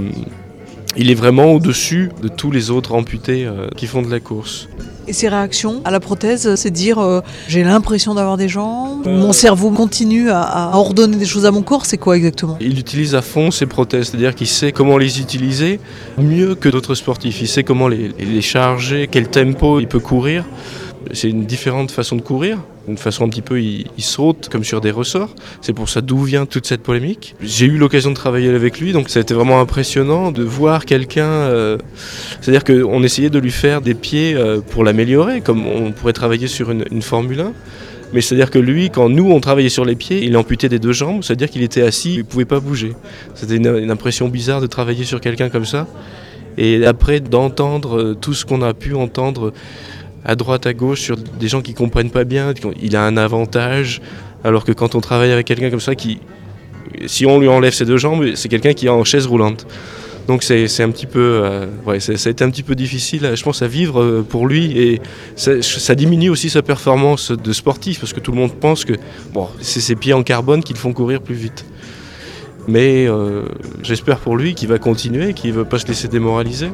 il 0.97 1.11
est 1.11 1.15
vraiment 1.15 1.51
au-dessus 1.53 2.09
de 2.21 2.29
tous 2.29 2.51
les 2.51 2.71
autres 2.71 2.93
amputés 2.93 3.45
euh, 3.45 3.67
qui 3.75 3.85
font 3.85 4.01
de 4.01 4.09
la 4.09 4.19
course. 4.19 4.69
Et 5.09 5.13
ses 5.13 5.27
réactions 5.27 5.81
à 5.85 5.89
la 5.89 5.99
prothèse, 5.99 6.53
c'est 6.53 6.69
dire 6.69 6.99
euh, 6.99 7.21
j'ai 7.47 7.63
l'impression 7.63 8.13
d'avoir 8.13 8.37
des 8.37 8.47
jambes, 8.47 9.07
mon 9.07 9.33
cerveau 9.33 9.71
continue 9.71 10.29
à, 10.29 10.69
ordonner 10.75 11.17
des 11.17 11.25
choses 11.25 11.47
à 11.47 11.51
mon 11.51 11.63
corps, 11.63 11.87
c'est 11.87 11.97
quoi 11.97 12.15
exactement? 12.15 12.57
Il 12.61 12.77
utilise 12.77 13.15
à 13.15 13.23
fond 13.23 13.49
ses 13.49 13.65
prothèses, 13.65 14.09
c'est-à-dire 14.09 14.35
qu'il 14.35 14.45
sait 14.45 14.71
comment 14.71 14.99
les 14.99 15.19
utiliser 15.19 15.79
mieux 16.19 16.53
que 16.53 16.69
d'autres 16.69 16.93
sportifs. 16.93 17.41
Il 17.41 17.47
sait 17.47 17.63
comment 17.63 17.87
les 17.87 18.41
charger, 18.41 19.09
quel 19.11 19.29
tempo 19.29 19.79
il 19.79 19.87
peut 19.87 19.99
courir. 19.99 20.45
C'est 21.13 21.29
une 21.29 21.45
différente 21.45 21.91
façon 21.91 22.15
de 22.15 22.21
courir, 22.21 22.59
une 22.87 22.97
façon 22.97 23.25
un 23.25 23.29
petit 23.29 23.41
peu, 23.41 23.61
il, 23.61 23.85
saute 23.99 24.49
comme 24.49 24.63
sur 24.63 24.81
des 24.81 24.91
ressorts. 24.91 25.33
C'est 25.61 25.73
pour 25.73 25.89
ça 25.89 26.01
d'où 26.01 26.23
vient 26.23 26.45
toute 26.45 26.65
cette 26.65 26.81
polémique. 26.81 27.35
J'ai 27.41 27.65
eu 27.67 27.77
l'occasion 27.77 28.09
de 28.09 28.15
travailler 28.15 28.49
avec 28.49 28.79
lui, 28.79 28.91
donc 28.91 29.09
ça 29.09 29.19
a 29.19 29.21
été 29.21 29.33
vraiment 29.33 29.61
impressionnant 29.61 30.31
de 30.31 30.43
voir 30.43 30.85
quelqu'un. 30.85 31.23
Euh, 31.23 31.77
c'est-à-dire 32.41 32.63
qu'on 32.63 33.03
essayait 33.03 33.29
de 33.29 33.39
lui 33.39 33.51
faire 33.51 33.81
des 33.81 33.93
pieds 33.93 34.35
euh, 34.35 34.59
pour 34.59 34.83
l'améliorer, 34.83 35.41
comme 35.41 35.65
on 35.65 35.91
pourrait 35.91 36.13
travailler 36.13 36.47
sur 36.47 36.71
une, 36.71 37.01
Formule 37.01 37.39
1. 37.39 37.53
Mais 38.11 38.21
c'est-à-dire 38.21 38.49
que 38.49 38.59
lui, 38.59 38.89
quand 38.89 39.07
nous 39.07 39.31
on 39.31 39.39
travaillait 39.39 39.69
sur 39.69 39.85
les 39.85 39.95
pieds, 39.95 40.23
il 40.23 40.33
est 40.33 40.37
amputé 40.37 40.67
des 40.67 40.79
deux 40.79 40.93
jambes, 40.93 41.23
c'est-à-dire 41.23 41.49
qu'il 41.49 41.61
était 41.61 41.83
assis, 41.83 42.15
il 42.15 42.17
ne 42.19 42.23
pouvait 42.23 42.45
pas 42.45 42.59
bouger. 42.59 42.93
C'était 43.35 43.55
une, 43.55 43.91
impression 43.91 44.27
bizarre 44.27 44.61
de 44.61 44.67
travailler 44.67 45.05
sur 45.05 45.21
quelqu'un 45.21 45.49
comme 45.49 45.65
ça. 45.65 45.87
Et 46.57 46.85
après 46.85 47.19
d'entendre 47.19 47.97
euh, 47.97 48.15
tout 48.15 48.33
ce 48.33 48.45
qu'on 48.45 48.61
a 48.63 48.73
pu 48.73 48.95
entendre 48.95 49.53
à 50.25 50.35
droite, 50.35 50.65
à 50.65 50.73
gauche 50.73 51.01
sur 51.01 51.17
des 51.17 51.47
gens 51.47 51.61
qui 51.61 51.73
comprennent 51.73 52.11
pas 52.11 52.23
bien. 52.23 52.53
Il 52.81 52.95
a 52.95 53.05
un 53.05 53.17
avantage, 53.17 54.01
alors 54.43 54.65
que 54.65 54.71
quand 54.71 54.95
on 54.95 55.01
travaille 55.01 55.31
avec 55.31 55.47
quelqu'un 55.47 55.69
comme 55.69 55.79
ça, 55.79 55.95
qui, 55.95 56.19
si 57.07 57.25
on 57.25 57.39
lui 57.39 57.47
enlève 57.47 57.73
ses 57.73 57.85
deux 57.85 57.97
jambes, 57.97 58.35
c'est 58.35 58.49
quelqu'un 58.49 58.73
qui 58.73 58.87
est 58.87 58.89
en 58.89 59.03
chaise 59.03 59.25
roulante. 59.25 59.65
Donc 60.29 60.43
c'est 60.43 60.83
un 60.83 60.91
petit 60.91 61.07
peu, 61.07 61.41
euh, 61.43 61.65
ouais, 61.87 61.99
ça 61.99 62.11
a 62.13 62.29
été 62.29 62.43
un 62.43 62.51
petit 62.51 62.61
peu 62.61 62.75
difficile, 62.75 63.31
je 63.33 63.43
pense, 63.43 63.63
à 63.63 63.67
vivre 63.67 63.99
euh, 63.99 64.21
pour 64.21 64.45
lui 64.45 64.77
et 64.77 65.01
ça, 65.35 65.95
diminue 65.95 66.29
aussi 66.29 66.51
sa 66.51 66.61
performance 66.61 67.31
de 67.31 67.51
sportif 67.51 67.99
parce 67.99 68.13
que 68.13 68.19
tout 68.19 68.31
le 68.31 68.37
monde 68.37 68.53
pense 68.53 68.85
que 68.85 68.93
bon, 69.33 69.47
c'est 69.59 69.81
ses 69.81 69.95
pieds 69.95 70.13
en 70.13 70.21
carbone 70.21 70.61
qui 70.61 70.73
le 70.73 70.77
font 70.77 70.93
courir 70.93 71.21
plus 71.21 71.33
vite. 71.33 71.65
Mais 72.67 73.07
euh, 73.07 73.45
j'espère 73.81 74.19
pour 74.19 74.37
lui 74.37 74.53
qu'il 74.53 74.67
va 74.67 74.77
continuer, 74.77 75.33
qu'il 75.33 75.49
ne 75.49 75.55
va 75.55 75.65
pas 75.65 75.79
se 75.79 75.87
laisser 75.87 76.07
démoraliser. 76.07 76.69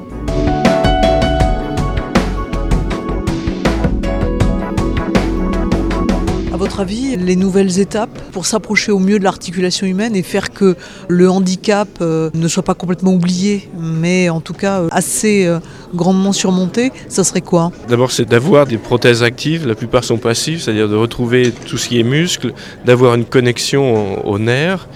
Votre 6.76 6.92
avis, 6.92 7.16
les 7.16 7.38
nouvelles 7.38 7.80
étapes 7.80 8.20
pour 8.34 8.46
s'approcher 8.46 8.92
au 8.92 9.00
mieux 9.00 9.18
de 9.18 9.24
l'articulation 9.24 9.88
humaine 9.88 10.14
et 10.14 10.24
faire 10.24 10.52
que 10.52 10.76
le 11.08 11.30
handicap 11.30 11.88
euh, 12.02 12.30
ne 12.34 12.50
soit 12.50 12.64
pas 12.64 12.74
complètement 12.74 13.14
oublié, 13.14 13.70
mais 13.80 14.28
en 14.28 14.42
tout 14.42 14.54
cas 14.54 14.82
euh, 14.82 14.90
assez 14.92 15.46
euh, 15.46 15.60
grandement 15.94 16.34
surmonté, 16.34 16.92
ça 17.08 17.24
serait 17.24 17.40
quoi? 17.40 17.72
D'abord, 17.88 18.12
c'est 18.12 18.26
d'avoir 18.26 18.66
des 18.66 18.78
prothèses 18.78 19.24
actives, 19.24 19.66
la 19.66 19.76
plupart 19.76 20.04
sont 20.04 20.18
passives, 20.18 20.62
c'est-à-dire 20.62 20.90
de 20.90 20.98
retrouver 20.98 21.54
tout 21.66 21.78
ce 21.78 21.88
qui 21.88 21.98
est 21.98 22.04
muscle, 22.04 22.52
d'avoir 22.84 23.16
une 23.16 23.24
connexion 23.24 24.28
aux 24.28 24.38
nerfs. 24.38 24.90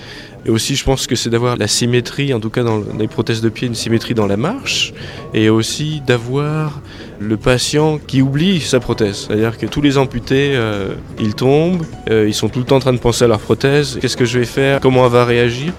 Et 0.46 0.50
aussi, 0.50 0.76
je 0.76 0.84
pense 0.84 1.08
que 1.08 1.16
c'est 1.16 1.30
d'avoir 1.30 1.56
la 1.56 1.68
symétrie, 1.68 2.34
en 2.34 2.42
tout 2.42 2.50
cas 2.50 2.64
dans 2.64 2.82
les 2.98 3.08
prothèses 3.08 3.42
de 3.42 3.50
pied, 3.50 3.68
une 3.68 3.76
symétrie 3.76 4.14
dans 4.14 4.28
la 4.28 4.38
marche. 4.38 4.94
Et 5.34 5.50
aussi 5.50 6.02
d'avoir 6.06 6.82
le 7.20 7.38
patient 7.38 8.00
qui 8.06 8.22
oublie 8.22 8.62
sa 8.62 8.80
prothèse. 8.80 9.26
C'est-à-dire 9.28 9.58
que 9.58 9.66
tous 9.66 9.82
les 9.82 9.98
amputés, 9.98 10.54
euh, 10.56 10.94
ils 11.20 11.36
tombent, 11.36 11.84
euh, 12.10 12.26
ils 12.28 12.34
sont 12.34 12.50
tout 12.50 12.60
le 12.60 12.66
temps 12.66 12.78
en 12.78 12.80
train 12.80 12.94
de 12.94 12.98
penser 13.00 13.26
à 13.26 13.28
leur 13.28 13.40
prothèse. 13.40 14.00
Qu'est-ce 14.02 14.18
que 14.18 14.26
je 14.26 14.40
vais 14.40 14.46
faire? 14.46 14.80
Comment 14.80 15.06
elle 15.06 15.12
va 15.12 15.26
réagir? 15.26 15.74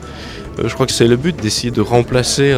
Euh, 0.59 0.69
Je 0.69 0.75
crois 0.75 0.87
que 0.87 0.93
c'est 0.93 1.09
le 1.09 1.17
but 1.17 1.35
d'essayer 1.41 1.71
de 1.71 1.81
remplacer, 1.81 2.55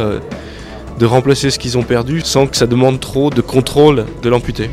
de 0.99 1.05
remplacer 1.05 1.49
ce 1.49 1.59
qu'ils 1.59 1.77
ont 1.77 1.83
perdu 1.83 2.21
sans 2.21 2.47
que 2.47 2.57
ça 2.57 2.67
demande 2.67 2.99
trop 2.99 3.29
de 3.29 3.41
contrôle 3.41 4.05
de 4.21 4.29
l'amputé. 4.29 4.69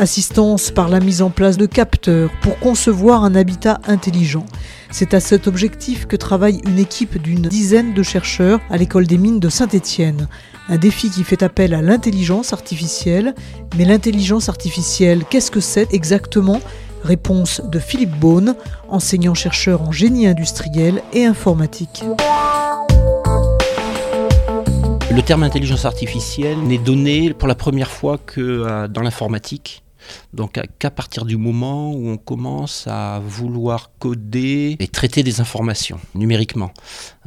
Assistance 0.00 0.70
par 0.70 0.88
la 0.88 0.98
mise 0.98 1.20
en 1.20 1.28
place 1.28 1.58
de 1.58 1.66
capteurs 1.66 2.30
pour 2.40 2.58
concevoir 2.58 3.22
un 3.22 3.34
habitat 3.34 3.80
intelligent. 3.86 4.46
C'est 4.90 5.12
à 5.12 5.20
cet 5.20 5.46
objectif 5.46 6.06
que 6.06 6.16
travaille 6.16 6.62
une 6.66 6.78
équipe 6.78 7.20
d'une 7.20 7.42
dizaine 7.42 7.92
de 7.92 8.02
chercheurs 8.02 8.60
à 8.70 8.78
l'école 8.78 9.06
des 9.06 9.18
mines 9.18 9.40
de 9.40 9.50
Saint-Étienne. 9.50 10.26
Un 10.68 10.78
défi 10.78 11.10
qui 11.10 11.22
fait 11.22 11.42
appel 11.42 11.74
à 11.74 11.82
l'intelligence 11.82 12.52
artificielle. 12.52 13.34
Mais 13.76 13.84
l'intelligence 13.84 14.48
artificielle, 14.48 15.24
qu'est-ce 15.28 15.50
que 15.50 15.60
c'est 15.60 15.92
exactement? 15.92 16.60
Réponse 17.04 17.60
de 17.70 17.78
Philippe 17.78 18.18
Beaune, 18.18 18.56
enseignant-chercheur 18.88 19.82
en 19.82 19.92
génie 19.92 20.26
industriel 20.26 21.02
et 21.12 21.26
informatique. 21.26 22.02
Le 25.12 25.22
terme 25.22 25.42
intelligence 25.42 25.84
artificielle 25.84 26.58
n'est 26.62 26.78
donné 26.78 27.34
pour 27.34 27.48
la 27.48 27.54
première 27.54 27.90
fois 27.90 28.16
que 28.16 28.40
euh, 28.40 28.88
dans 28.88 29.02
l'informatique. 29.02 29.82
Donc 30.32 30.60
qu'à 30.78 30.90
partir 30.90 31.24
du 31.24 31.36
moment 31.36 31.92
où 31.92 32.08
on 32.08 32.16
commence 32.16 32.86
à 32.86 33.20
vouloir 33.24 33.90
coder 33.98 34.76
et 34.78 34.88
traiter 34.88 35.22
des 35.22 35.40
informations 35.40 35.98
numériquement, 36.14 36.72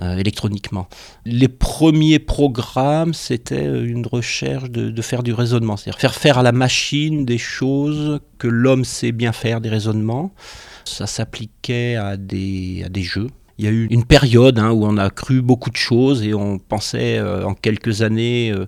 euh, 0.01 0.17
électroniquement. 0.17 0.87
Les 1.25 1.47
premiers 1.47 2.19
programmes, 2.19 3.13
c'était 3.13 3.65
une 3.65 4.05
recherche 4.05 4.69
de, 4.69 5.01
faire 5.01 5.23
du 5.23 5.33
raisonnement, 5.33 5.77
c'est-à-dire 5.77 5.99
faire 5.99 6.15
faire 6.15 6.37
à 6.37 6.43
la 6.43 6.51
machine 6.51 7.25
des 7.25 7.37
choses 7.37 8.19
que 8.37 8.47
l'homme 8.47 8.85
sait 8.85 9.11
bien 9.11 9.31
faire, 9.31 9.61
des 9.61 9.69
raisonnements. 9.69 10.33
Ça 10.85 11.07
s'appliquait 11.07 11.95
à 11.95 12.17
des 12.17 12.85
jeux, 12.95 13.27
il 13.57 13.65
y 13.65 13.67
a 13.67 13.71
eu 13.71 13.87
une 13.91 14.03
période 14.03 14.57
hein, 14.57 14.71
où 14.71 14.85
on 14.85 14.97
a 14.97 15.09
cru 15.09 15.41
beaucoup 15.41 15.69
de 15.69 15.75
choses 15.75 16.23
et 16.23 16.33
on 16.33 16.57
pensait 16.57 17.19
euh, 17.19 17.45
en 17.45 17.53
quelques 17.53 18.01
années 18.01 18.51
euh, 18.51 18.65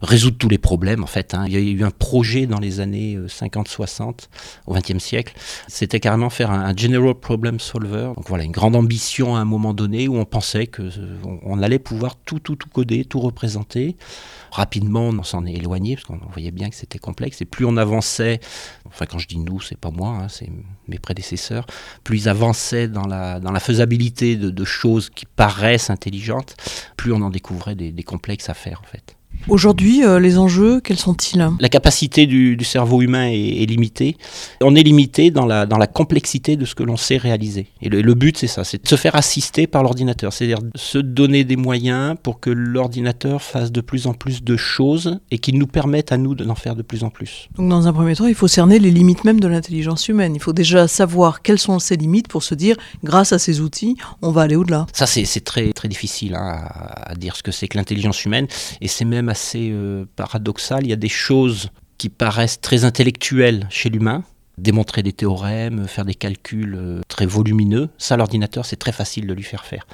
résoudre 0.00 0.38
tous 0.38 0.48
les 0.48 0.58
problèmes 0.58 1.02
en 1.02 1.08
fait. 1.08 1.34
Hein. 1.34 1.44
Il 1.48 1.52
y 1.52 1.56
a 1.56 1.60
eu 1.60 1.82
un 1.82 1.90
projet 1.90 2.46
dans 2.46 2.60
les 2.60 2.78
années 2.78 3.18
50-60 3.26 4.02
euh, 4.02 4.12
au 4.66 4.74
XXe 4.74 5.02
siècle. 5.02 5.34
C'était 5.66 5.98
carrément 5.98 6.30
faire 6.30 6.52
un, 6.52 6.76
General 6.76 7.14
Problem 7.14 7.58
Solver. 7.58 8.12
Donc 8.16 8.28
voilà, 8.28 8.44
une 8.44 8.52
grande 8.52 8.76
ambition 8.76 9.34
à 9.34 9.40
un 9.40 9.44
moment 9.44 9.74
donné 9.74 10.06
où 10.06 10.16
on 10.16 10.24
pensait 10.24 10.68
qu'on 10.68 10.90
on 11.42 11.62
allait 11.62 11.80
pouvoir 11.80 12.16
tout, 12.24 12.38
tout, 12.38 12.54
tout 12.54 12.68
coder, 12.68 13.04
tout 13.04 13.20
représenter. 13.20 13.96
Rapidement, 14.50 15.08
on 15.08 15.22
s'en 15.24 15.44
est 15.46 15.52
éloigné 15.52 15.96
parce 15.96 16.06
qu'on 16.06 16.20
voyait 16.32 16.52
bien 16.52 16.70
que 16.70 16.76
c'était 16.76 16.98
complexe. 16.98 17.42
Et 17.42 17.44
plus 17.44 17.66
on 17.66 17.76
avançait, 17.76 18.40
enfin 18.86 19.04
quand 19.06 19.18
je 19.18 19.26
dis 19.26 19.38
nous, 19.38 19.60
c'est 19.60 19.78
pas 19.78 19.90
moi, 19.90 20.10
hein, 20.22 20.28
c'est 20.28 20.48
mes 20.86 20.98
prédécesseurs, 20.98 21.66
plus 22.04 22.22
ils 22.22 22.28
avançaient 22.28 22.88
dans 22.88 23.06
la, 23.06 23.40
dans 23.40 23.52
la 23.52 23.60
faisabilité 23.60 24.27
de, 24.36 24.64
choses 24.64 25.10
qui 25.10 25.26
paraissent 25.26 25.90
intelligentes, 25.90 26.56
plus 26.96 27.12
on 27.12 27.20
en 27.22 27.30
découvrait 27.30 27.74
des, 27.74 27.92
des 27.92 28.02
complexes 28.02 28.48
à 28.48 28.54
faire 28.54 28.80
en 28.82 28.86
fait. 28.86 29.17
Aujourd'hui, 29.46 30.04
euh, 30.04 30.20
les 30.20 30.38
enjeux, 30.38 30.80
quels 30.80 30.98
sont-ils? 30.98 31.48
La 31.60 31.68
capacité 31.68 32.26
du, 32.26 32.58
cerveau 32.64 33.00
humain 33.00 33.28
est, 33.30 33.66
limitée. 33.66 34.16
On 34.60 34.74
est 34.74 34.82
limité 34.82 35.30
dans 35.30 35.46
la, 35.46 35.64
dans 35.64 35.78
la 35.78 35.86
complexité 35.86 36.56
de 36.56 36.64
ce 36.64 36.74
que 36.74 36.82
l'on 36.82 36.96
sait 36.96 37.16
réaliser. 37.16 37.68
Et 37.80 37.88
le, 37.88 38.14
but, 38.14 38.36
c'est 38.36 38.46
ça, 38.46 38.64
c'est 38.64 38.82
de 38.82 38.88
se 38.88 38.96
faire 38.96 39.16
assister 39.16 39.66
par 39.66 39.82
l'ordinateur. 39.82 40.32
C'est-à-dire 40.32 40.58
se 40.74 40.98
donner 40.98 41.44
des 41.44 41.56
moyens 41.56 42.16
pour 42.22 42.40
que 42.40 42.50
l'ordinateur 42.50 43.42
fasse 43.42 43.72
de 43.72 43.80
plus 43.80 44.06
en 44.06 44.14
plus 44.14 44.42
de 44.42 44.56
choses 44.56 45.18
et 45.30 45.38
qu'il 45.38 45.58
nous 45.58 45.66
permette 45.66 46.12
à 46.12 46.18
nous 46.18 46.34
d'en 46.34 46.54
faire 46.54 46.76
de 46.76 46.82
plus 46.82 47.04
en 47.04 47.10
plus. 47.10 47.48
Donc 47.56 47.68
dans 47.68 47.88
un 47.88 47.92
premier 47.92 48.14
temps, 48.14 48.26
il 48.26 48.34
faut 48.34 48.48
cerner 48.48 48.78
les 48.78 48.90
limites 48.90 49.24
même 49.24 49.40
de 49.40 49.48
l'intelligence 49.48 50.08
humaine. 50.08 50.34
Il 50.34 50.42
faut 50.42 50.52
déjà 50.52 50.88
savoir 50.88 51.42
quelles 51.42 51.58
sont 51.58 51.78
ses 51.78 51.96
limites 51.96 52.28
pour 52.28 52.42
se 52.42 52.54
dire, 52.54 52.76
grâce 53.02 53.32
à 53.32 53.38
ces 53.38 53.60
outils, 53.60 53.96
on 54.20 54.30
va 54.30 54.42
aller 54.42 54.56
au-delà. 54.56 54.86
Ça, 54.92 55.06
c'est 55.06 55.44
très 55.44 55.72
très 55.72 55.88
difficile 55.88 56.34
hein, 56.34 56.68
à, 56.70 57.14
dire 57.14 57.36
ce 57.36 57.42
que 57.42 57.52
c'est 57.52 57.68
que 57.68 57.76
l'intelligence 57.78 58.24
humaine. 58.24 58.46
Et 58.80 58.88
c'est 58.88 59.04
même 59.04 59.27
assez 59.28 59.70
euh, 59.72 60.04
paradoxal. 60.16 60.84
Il 60.84 60.90
y 60.90 60.92
a 60.92 60.96
des 60.96 61.08
choses 61.08 61.70
qui 61.98 62.08
paraissent 62.08 62.60
très 62.60 62.84
intellectuelles 62.84 63.66
chez 63.70 63.88
l'humain. 63.88 64.24
Démontrer 64.56 65.04
des 65.04 65.12
théorèmes, 65.12 65.86
faire 65.86 66.04
des 66.04 66.14
calculs 66.14 66.74
euh, 66.74 67.00
très 67.06 67.26
volumineux, 67.26 67.90
ça 67.96 68.16
l'ordinateur 68.16 68.66
c'est 68.66 68.76
très 68.76 68.90
facile 68.90 69.28
de 69.28 69.32
lui 69.32 69.44
faire 69.44 69.64
faire. 69.64 69.86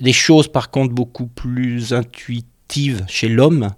Des 0.00 0.12
choses 0.12 0.46
par 0.46 0.70
contre 0.70 0.94
beaucoup 0.94 1.26
plus 1.26 1.92
intuitives 1.92 3.04
chez 3.08 3.28
l'homme, 3.28 3.70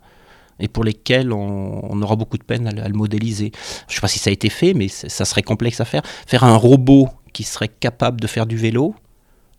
et 0.61 0.69
pour 0.69 0.85
lesquelles 0.85 1.33
on, 1.33 2.03
aura 2.03 2.17
beaucoup 2.17 2.39
de 2.39 2.45
peine 2.45 2.67
à, 2.67 2.89
le 2.89 2.95
modéliser. 2.95 3.53
Je 3.89 3.93
ne 3.93 3.95
sais 3.97 4.01
pas 4.01 4.09
si 4.09 4.19
ça 4.19 4.31
a 4.31 4.33
été 4.33 4.51
fait, 4.51 4.75
mais 4.75 4.89
ça 4.89 5.25
serait 5.25 5.43
complexe 5.43 5.81
à 5.81 5.85
faire. 5.85 6.03
Faire 6.27 6.45
un 6.45 6.57
robot 6.57 7.09
qui 7.33 7.43
serait 7.43 7.69
capable 7.69 8.21
de 8.21 8.27
faire 8.27 8.47
du 8.47 8.57
vélo, 8.57 8.95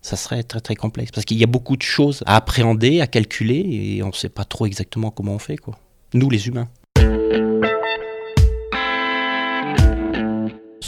ça 0.05 0.17
serait 0.17 0.43
très 0.43 0.61
très 0.61 0.75
complexe 0.75 1.11
parce 1.11 1.25
qu'il 1.25 1.37
y 1.37 1.43
a 1.43 1.47
beaucoup 1.47 1.75
de 1.75 1.81
choses 1.81 2.21
à 2.27 2.35
appréhender, 2.35 3.01
à 3.01 3.07
calculer 3.07 3.65
et 3.71 4.03
on 4.03 4.09
ne 4.09 4.13
sait 4.13 4.29
pas 4.29 4.45
trop 4.45 4.67
exactement 4.67 5.09
comment 5.09 5.33
on 5.33 5.39
fait 5.39 5.57
quoi. 5.57 5.79
Nous 6.13 6.29
les 6.29 6.47
humains. 6.47 6.69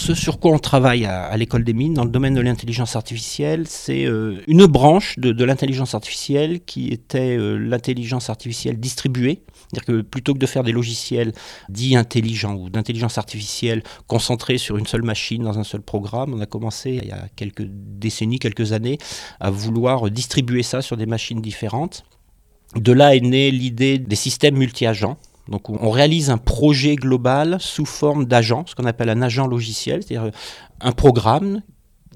Ce 0.07 0.13
sur 0.13 0.39
quoi 0.39 0.51
on 0.51 0.59
travaille 0.59 1.05
à, 1.05 1.35
l'école 1.35 1.65
des 1.65 1.73
mines 1.73 1.93
dans 1.93 2.05
le 2.05 2.09
domaine 2.09 2.33
de 2.33 2.39
l'intelligence 2.39 2.95
artificielle, 2.95 3.65
c'est 3.67 4.05
euh, 4.05 4.41
une 4.47 4.65
branche 4.65 5.19
de, 5.19 5.43
l'intelligence 5.43 5.95
artificielle 5.95 6.61
qui 6.61 6.89
était 6.89 7.35
euh, 7.37 7.57
l'intelligence 7.57 8.29
artificielle 8.29 8.79
distribuée. 8.79 9.41
C'est-à-dire 9.53 9.85
que 9.85 10.01
plutôt 10.01 10.33
que 10.33 10.39
de 10.39 10.45
faire 10.45 10.63
des 10.63 10.71
logiciels 10.71 11.33
dits 11.67 11.97
intelligents 11.97 12.55
ou 12.55 12.69
d'intelligence 12.69 13.17
artificielle 13.17 13.83
concentrés 14.07 14.57
sur 14.57 14.77
une 14.77 14.87
seule 14.87 15.03
machine 15.03 15.43
dans 15.43 15.59
un 15.59 15.65
seul 15.65 15.81
programme, 15.81 16.33
on 16.33 16.39
a 16.39 16.45
commencé 16.45 16.99
il 17.03 17.09
y 17.09 17.11
a 17.11 17.27
quelques 17.35 17.65
décennies, 17.67 18.39
quelques 18.39 18.71
années, 18.71 18.99
à 19.41 19.49
vouloir 19.49 20.09
distribuer 20.09 20.63
ça 20.63 20.81
sur 20.81 20.95
des 20.95 21.05
machines 21.05 21.41
différentes. 21.41 22.05
De 22.75 22.93
là 22.93 23.13
est 23.13 23.19
née 23.19 23.51
l'idée 23.51 23.97
des 23.97 24.15
systèmes 24.15 24.55
multi-agents 24.55 25.17
donc 25.49 25.69
on 25.69 25.89
réalise 25.89 26.29
un 26.29 26.37
projet 26.37 26.95
global 26.95 27.57
sous 27.59 27.85
forme 27.85 28.25
d'agent, 28.25 28.65
ce 28.67 28.75
qu'on 28.75 28.85
appelle 28.85 29.09
un 29.09 29.21
agent 29.21 29.47
logiciel, 29.47 30.03
c'est-à-dire 30.03 30.31
un 30.81 30.91
programme 30.91 31.61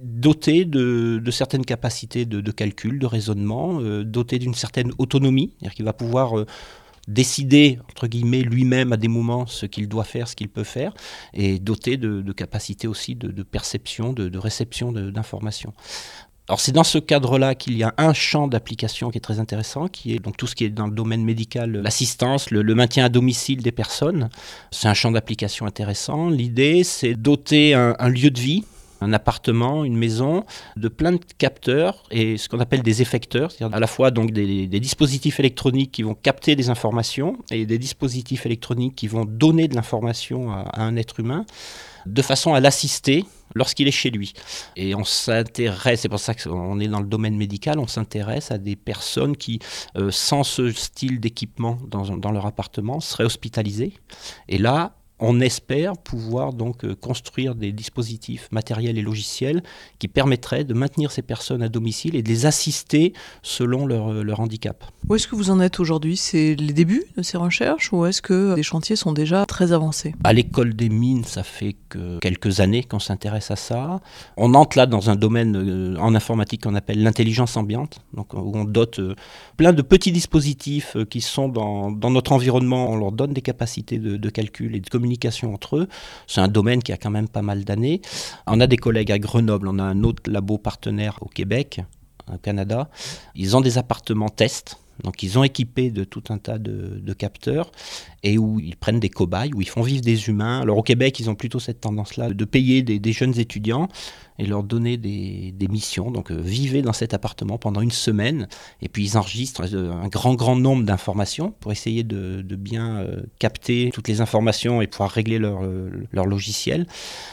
doté 0.01 0.65
de, 0.65 1.21
certaines 1.31 1.65
capacités 1.65 2.25
de, 2.25 2.51
calcul, 2.51 2.99
de 2.99 3.05
raisonnement, 3.05 3.79
euh, 3.81 4.03
doté 4.03 4.39
d'une 4.39 4.55
certaine 4.55 4.91
autonomie, 4.97 5.53
c'est-à-dire 5.59 5.75
qu'il 5.75 5.85
va 5.85 5.93
pouvoir 5.93 6.39
euh, 6.39 6.45
décider, 7.07 7.79
entre 7.89 8.07
guillemets, 8.07 8.41
lui-même 8.41 8.93
à 8.93 8.97
des 8.97 9.07
moments 9.07 9.45
ce 9.45 9.65
qu'il 9.65 9.87
doit 9.87 10.03
faire, 10.03 10.27
ce 10.27 10.35
qu'il 10.35 10.49
peut 10.49 10.63
faire, 10.63 10.93
et 11.33 11.59
doté 11.59 11.97
de, 11.97 12.31
capacités 12.31 12.87
aussi 12.87 13.15
de, 13.15 13.43
perception, 13.43 14.13
de, 14.13 14.37
réception 14.37 14.91
d'informations. 14.91 15.73
Alors 16.51 16.59
c'est 16.59 16.73
dans 16.73 16.83
ce 16.83 16.97
cadre-là 16.97 17.55
qu'il 17.55 17.77
y 17.77 17.83
a 17.83 17.93
un 17.97 18.11
champ 18.11 18.49
d'application 18.49 19.09
qui 19.09 19.17
est 19.17 19.21
très 19.21 19.39
intéressant, 19.39 19.87
qui 19.87 20.13
est 20.13 20.19
donc 20.19 20.35
tout 20.35 20.47
ce 20.47 20.53
qui 20.53 20.65
est 20.65 20.69
dans 20.69 20.85
le 20.85 20.91
domaine 20.91 21.23
médical, 21.23 21.71
l'assistance, 21.71 22.51
le, 22.51 22.75
maintien 22.75 23.05
à 23.05 23.09
domicile 23.09 23.61
des 23.61 23.71
personnes. 23.71 24.27
C'est 24.69 24.89
un 24.89 24.93
champ 24.93 25.11
d'application 25.11 25.65
intéressant. 25.65 26.29
L'idée, 26.29 26.83
c'est 26.83 27.13
doter 27.13 27.73
un, 27.73 28.09
lieu 28.09 28.31
de 28.31 28.39
vie 28.41 28.65
un 29.01 29.13
appartement, 29.13 29.83
une 29.83 29.97
maison, 29.97 30.45
de 30.77 30.87
plein 30.87 31.13
de 31.13 31.19
capteurs 31.37 32.03
et 32.11 32.37
ce 32.37 32.47
qu'on 32.47 32.59
appelle 32.59 32.83
des 32.83 33.01
effecteurs, 33.01 33.51
c'est-à-dire 33.51 33.75
à 33.75 33.79
la 33.79 33.87
fois 33.87 34.11
donc 34.11 34.31
des, 34.31 34.67
dispositifs 34.67 35.39
électroniques 35.39 35.91
qui 35.91 36.03
vont 36.03 36.15
capter 36.15 36.55
des 36.55 36.69
informations 36.69 37.37
et 37.51 37.65
des 37.65 37.77
dispositifs 37.77 38.45
électroniques 38.45 38.95
qui 38.95 39.07
vont 39.07 39.25
donner 39.25 39.67
de 39.67 39.75
l'information 39.75 40.51
à 40.51 40.81
un 40.81 40.95
être 40.95 41.19
humain, 41.19 41.45
de 42.05 42.21
façon 42.21 42.53
à 42.53 42.59
l'assister 42.59 43.25
lorsqu'il 43.53 43.87
est 43.87 43.91
chez 43.91 44.09
lui. 44.09 44.33
Et 44.75 44.95
on 44.95 45.03
s'intéresse, 45.03 46.01
c'est 46.01 46.09
pour 46.09 46.19
ça 46.19 46.33
qu'on 46.33 46.79
est 46.79 46.87
dans 46.87 46.99
le 46.99 47.07
domaine 47.07 47.35
médical, 47.35 47.79
on 47.79 47.87
s'intéresse 47.87 48.51
à 48.51 48.57
des 48.57 48.75
personnes 48.75 49.35
qui, 49.35 49.59
euh, 49.97 50.09
sans 50.11 50.43
ce 50.43 50.71
style 50.71 51.19
d'équipement 51.19 51.77
dans, 51.87 52.17
dans, 52.17 52.31
leur 52.31 52.45
appartement, 52.45 52.99
seraient 52.99 53.25
hospitalisées. 53.25 53.93
Et 54.47 54.57
là, 54.57 54.95
on 55.21 55.39
espère 55.39 55.97
pouvoir 55.97 56.51
donc 56.51 56.83
euh, 56.83 56.95
construire 56.95 57.53
des 57.55 57.71
dispositifs 57.71 58.49
matériels 58.51 58.97
et 58.97 59.01
logiciels 59.01 59.61
qui 59.99 60.07
permettraient 60.07 60.63
de 60.63 60.73
maintenir 60.73 61.11
ces 61.11 61.21
personnes 61.21 61.61
à 61.61 61.69
domicile 61.69 62.15
et 62.15 62.23
de 62.23 62.27
les 62.27 62.47
assister 62.47 63.13
selon 63.43 63.85
leur, 63.85 64.09
euh, 64.11 64.33
handicap. 64.37 64.83
Où 65.07 65.15
est-ce 65.15 65.27
que 65.27 65.35
vous 65.35 65.51
en 65.51 65.59
êtes 65.59 65.79
aujourd'hui? 65.79 66.17
C'est 66.17 66.55
les 66.55 66.73
débuts 66.73 67.03
de 67.15 67.21
ces 67.21 67.37
recherches 67.37 67.93
ou 67.93 68.05
est-ce 68.05 68.21
que 68.21 68.55
les 68.55 68.63
chantiers 68.63 68.95
sont 68.95 69.13
déjà 69.13 69.45
très 69.45 69.71
avancés? 69.71 70.15
À 70.23 70.33
l'école 70.33 70.73
des 70.73 70.89
mines, 70.89 71.23
ça 71.23 71.43
fait 71.43 71.75
que 71.89 72.17
quelques 72.19 72.59
années 72.59 72.83
qu'on 72.83 72.99
s'intéresse 72.99 73.51
à 73.51 73.55
ça. 73.55 73.99
On 74.37 74.55
entre 74.55 74.77
là 74.77 74.87
dans 74.87 75.11
un 75.11 75.15
domaine 75.15 75.55
euh, 75.55 75.97
en 75.99 76.15
informatique 76.15 76.63
qu'on 76.63 76.75
appelle 76.75 77.03
l'intelligence 77.03 77.57
ambiante, 77.57 77.99
donc 78.15 78.33
où 78.33 78.51
on 78.55 78.63
dote 78.63 78.99
plein 79.57 79.73
de 79.73 79.83
petits 79.83 80.11
dispositifs 80.11 80.97
qui 81.09 81.21
sont 81.21 81.47
dans, 81.47 81.91
notre 82.09 82.31
environnement, 82.31 82.89
on 82.89 82.97
leur 82.97 83.11
donne 83.11 83.33
des 83.33 83.41
capacités 83.41 83.99
de, 83.99 84.17
de 84.17 84.29
calcul 84.29 84.75
et 84.75 84.79
de 84.79 84.89
communication 84.89 85.10
entre 85.43 85.77
eux. 85.77 85.87
C'est 86.27 86.41
un 86.41 86.47
domaine 86.47 86.81
qui 86.81 86.91
a 86.91 86.97
quand 86.97 87.09
même 87.09 87.27
pas 87.27 87.41
mal 87.41 87.63
d'années. 87.63 88.01
On 88.47 88.59
a 88.59 88.67
des 88.67 88.77
collègues 88.77 89.11
à 89.11 89.19
Grenoble, 89.19 89.67
on 89.67 89.79
a 89.79 89.83
un 89.83 90.03
autre 90.03 90.23
labo 90.29 90.57
partenaire 90.57 91.17
au 91.21 91.27
Québec, 91.27 91.81
au 92.31 92.37
Canada. 92.37 92.89
Ils 93.35 93.55
ont 93.55 93.61
des 93.61 93.77
appartements 93.77 94.29
tests. 94.29 94.77
Donc 95.03 95.23
ils 95.23 95.39
ont 95.39 95.43
équipé 95.43 95.89
de 95.89 96.03
tout 96.03 96.23
un 96.29 96.37
tas 96.37 96.57
de, 96.57 97.13
capteurs 97.13 97.71
et 98.23 98.37
où 98.37 98.59
ils 98.59 98.75
prennent 98.75 98.99
des 98.99 99.09
cobayes, 99.09 99.51
où 99.53 99.61
ils 99.61 99.69
font 99.69 99.81
vivre 99.81 100.01
des 100.01 100.27
humains. 100.27 100.61
Alors 100.61 100.77
au 100.77 100.83
Québec, 100.83 101.19
ils 101.19 101.29
ont 101.29 101.35
plutôt 101.35 101.59
cette 101.59 101.81
tendance-là 101.81 102.29
de 102.29 102.45
payer 102.45 102.83
des, 102.83 103.13
jeunes 103.13 103.37
étudiants 103.39 103.89
et 104.39 104.45
leur 104.45 104.63
donner 104.63 104.97
des, 104.97 105.53
missions. 105.69 106.11
Donc 106.11 106.31
euh, 106.31 106.41
vivez 106.41 106.81
dans 106.81 106.91
cet 106.91 107.13
appartement 107.13 107.57
pendant 107.57 107.81
une 107.81 107.91
semaine 107.91 108.47
et 108.81 108.89
puis 108.89 109.05
ils 109.05 109.17
enregistrent 109.17 109.63
euh, 109.73 109.91
un 109.93 110.07
grand 110.07 110.33
grand 110.33 110.55
nombre 110.55 110.83
d'informations 110.83 111.53
pour 111.59 111.71
essayer 111.71 112.03
de, 112.03 112.41
bien 112.55 112.97
euh, 112.97 113.21
capter 113.39 113.91
toutes 113.93 114.07
les 114.07 114.19
informations 114.19 114.81
et 114.81 114.87
pouvoir 114.87 115.11
régler 115.11 115.39
leur, 115.39 115.61
leur 116.11 116.25
logiciel. 116.25 116.87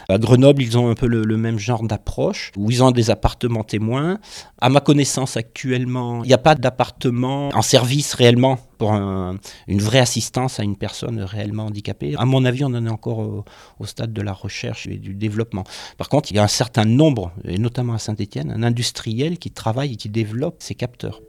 À 0.08 0.18
Grenoble, 0.18 0.62
ils 0.62 0.78
ont 0.78 0.88
un 0.88 0.94
peu 0.94 1.06
le, 1.06 1.24
le 1.24 1.36
même 1.36 1.58
genre 1.58 1.82
d'approche 1.82 2.52
où 2.56 2.70
ils 2.70 2.82
ont 2.82 2.90
des 2.90 3.10
appartements 3.10 3.64
témoins. 3.64 4.18
À 4.60 4.68
ma 4.68 4.80
connaissance 4.80 5.36
actuellement, 5.36 6.22
il 6.22 6.28
n'y 6.28 6.34
a 6.34 6.38
pas 6.38 6.54
d'appartement 6.54 7.48
en 7.54 7.62
service 7.62 8.14
réellement 8.14 8.58
pour 8.78 8.92
une 8.92 9.80
vraie 9.80 9.98
assistance 9.98 10.60
à 10.60 10.62
une 10.62 10.76
personne 10.76 11.20
réellement 11.20 11.66
handicapée. 11.66 12.14
À 12.16 12.24
mon 12.24 12.44
avis, 12.44 12.64
on 12.64 12.68
en 12.68 12.86
est 12.86 12.90
encore 12.90 13.18
au, 13.18 13.86
stade 13.86 14.12
de 14.12 14.22
la 14.22 14.32
recherche 14.32 14.86
et 14.86 14.96
du 14.96 15.14
développement. 15.14 15.64
Par 15.96 16.08
contre, 16.08 16.30
il 16.30 16.36
y 16.36 16.38
a 16.38 16.44
un 16.44 16.48
certain 16.48 16.84
nombre, 16.84 17.32
et 17.44 17.58
notamment 17.58 17.94
à 17.94 17.98
Saint-Étienne, 17.98 18.50
un 18.50 18.62
industriel 18.62 19.38
qui 19.38 19.50
travaille 19.50 19.94
et 19.94 19.96
qui 19.96 20.08
développe 20.08 20.56
ces 20.60 20.74
capteurs. 20.74 21.20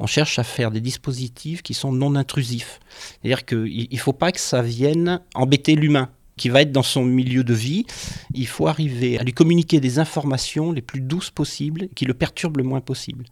on 0.00 0.06
cherche 0.10 0.38
à 0.38 0.42
faire 0.42 0.70
des 0.70 0.80
dispositifs 0.80 1.60
qui 1.60 1.74
sont 1.74 1.92
non 1.92 2.14
intrusifs. 2.14 2.80
C'est-à-dire 3.20 3.44
qu'il 3.44 3.88
ne 3.92 3.98
faut 3.98 4.14
pas 4.14 4.32
que 4.32 4.40
ça 4.40 4.62
vienne 4.62 5.20
embêter 5.34 5.74
l'humain 5.74 6.08
qui 6.38 6.48
va 6.48 6.62
être 6.62 6.72
dans 6.72 6.82
son 6.82 7.04
milieu 7.04 7.44
de 7.44 7.52
vie, 7.52 7.84
il 8.32 8.46
faut 8.46 8.66
arriver 8.66 9.18
à 9.18 9.22
lui 9.22 9.32
communiquer 9.32 9.80
des 9.80 9.98
informations 9.98 10.72
les 10.72 10.80
plus 10.80 11.02
douces 11.02 11.30
possibles, 11.30 11.88
qui 11.94 12.06
le 12.06 12.14
perturbent 12.14 12.56
le 12.56 12.64
moins 12.64 12.80
possible. 12.80 13.26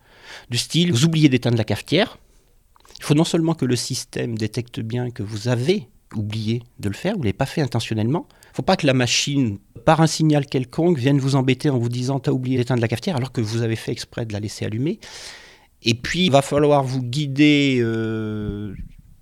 Du 0.51 0.59
style, 0.59 0.92
vous 0.92 1.07
oubliez 1.07 1.31
d'éteindre 1.31 1.57
la 1.57 1.64
cafetière, 1.64 2.19
il 2.99 3.05
faut 3.05 3.14
non 3.14 3.25
seulement 3.25 3.55
que 3.55 3.64
le 3.64 3.77
système 3.77 4.37
détecte 4.37 4.81
bien 4.81 5.11
que 5.11 5.23
vous 5.23 5.49
avez 5.49 5.88
oublié 6.14 6.62
de 6.79 6.88
le 6.88 6.95
faire, 6.95 7.14
vous 7.14 7.21
ne 7.21 7.25
l'avez 7.25 7.33
pas 7.33 7.47
fait 7.47 7.62
intentionnellement, 7.62 8.27
il 8.31 8.51
ne 8.51 8.57
faut 8.57 8.62
pas 8.62 8.77
que 8.77 8.87
la 8.87 8.95
machine, 8.95 9.59
par 9.85 10.01
un 10.01 10.07
signal 10.07 10.47
quelconque, 10.47 10.99
vienne 10.99 11.19
vous 11.19 11.35
embêter 11.35 11.69
en 11.71 11.79
vous 11.79 11.88
disant 11.88 12.21
tu 12.21 12.31
as 12.31 12.33
oublié 12.33 12.57
d'éteindre 12.57 12.81
la 12.81 12.88
cafetière 12.88 13.16
alors 13.16 13.33
que 13.33 13.40
vous 13.40 13.62
avez 13.62 13.77
fait 13.77 13.92
exprès 13.92 14.25
de 14.25 14.33
la 14.33 14.40
laisser 14.40 14.64
allumer. 14.64 14.99
Et 15.83 15.95
puis, 15.95 16.27
il 16.27 16.33
va 16.33 16.42
falloir 16.42 16.83
vous 16.83 17.03
guider 17.03 17.79
euh, 17.81 18.75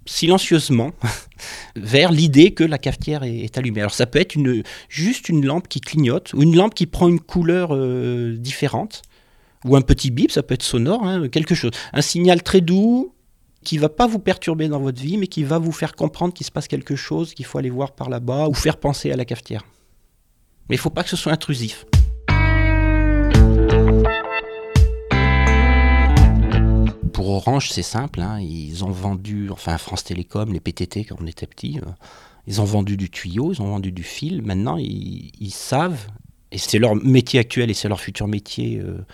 silencieusement 0.07 0.93
vers 1.77 2.13
l'idée 2.13 2.53
que 2.53 2.65
la 2.65 2.79
cafetière 2.79 3.23
est, 3.23 3.57
allumée. 3.57 3.81
Alors 3.81 3.95
ça 3.95 4.07
peut 4.07 4.19
être 4.19 4.35
une, 4.35 4.63
juste 4.89 5.29
une 5.29 5.45
lampe 5.45 5.69
qui 5.69 5.81
clignote 5.81 6.33
ou 6.35 6.43
une 6.43 6.57
lampe 6.57 6.75
qui 6.75 6.87
prend 6.87 7.09
une 7.09 7.21
couleur 7.21 7.75
euh, 7.75 8.37
différente 8.37 9.03
ou 9.65 9.77
un 9.77 9.81
petit 9.81 10.11
bip, 10.11 10.31
ça 10.31 10.43
peut 10.43 10.55
être 10.55 10.63
sonore, 10.63 11.05
hein, 11.05 11.29
quelque 11.29 11.55
chose. 11.55 11.71
Un 11.93 12.03
signal 12.03 12.43
très 12.43 12.61
doux 12.61 13.15
qui 13.65 13.79
va 13.79 13.89
pas 13.89 14.07
vous 14.07 14.19
perturber 14.19 14.69
dans 14.69 14.79
votre 14.79 15.01
vie, 15.01 15.17
mais 15.17 15.27
qui 15.27 15.43
va 15.43 15.59
vous 15.59 15.73
faire 15.73 15.95
comprendre 15.95 16.35
qu'il 16.35 16.45
se 16.45 16.51
passe 16.51 16.69
quelque 16.69 16.97
chose, 16.97 17.33
qu'il 17.33 17.47
faut 17.47 17.59
aller 17.59 17.71
voir 17.71 17.93
par 17.93 18.11
là-bas 18.11 18.49
ou 18.49 18.55
faire 18.55 18.77
penser 18.77 19.11
à 19.11 19.17
la 19.17 19.25
cafetière. 19.25 19.65
Mais 20.69 20.77
il 20.77 20.79
faut 20.79 20.91
pas 20.91 21.03
que 21.03 21.09
ce 21.09 21.17
soit 21.17 21.33
intrusif. 21.33 21.87
Pour 27.15 27.31
Orange, 27.31 27.71
c'est 27.71 27.83
simple. 27.83 28.21
Hein. 28.21 28.41
ils 28.41 28.85
ont 28.85 28.91
vendu, 28.91 29.49
enfin 29.51 29.79
France 29.79 30.05
Télécom, 30.05 30.53
les 30.53 30.61
PTT 30.61 31.05
quand 31.05 31.17
on 31.21 31.27
était 31.27 31.47
petit, 31.47 31.79
euh, 31.79 31.89
ils 32.47 32.61
ont 32.61 32.65
vendu 32.65 32.97
du 32.99 33.09
tuyau, 33.09 33.53
ils 33.53 33.63
ont 33.63 33.69
vendu 33.69 33.93
du 33.93 34.03
fil. 34.03 34.43
Maintenant, 34.43 34.77
ils, 34.77 35.51
savent, 35.53 36.09
et 36.51 36.59
c'est 36.59 36.79
leur 36.79 36.97
métier 36.97 37.39
actuel 37.39 37.71
et 37.71 37.75
c'est 37.75 37.89
leur 37.89 38.01
futur 38.01 38.27
métier 38.27 38.79
euh, 38.79 39.07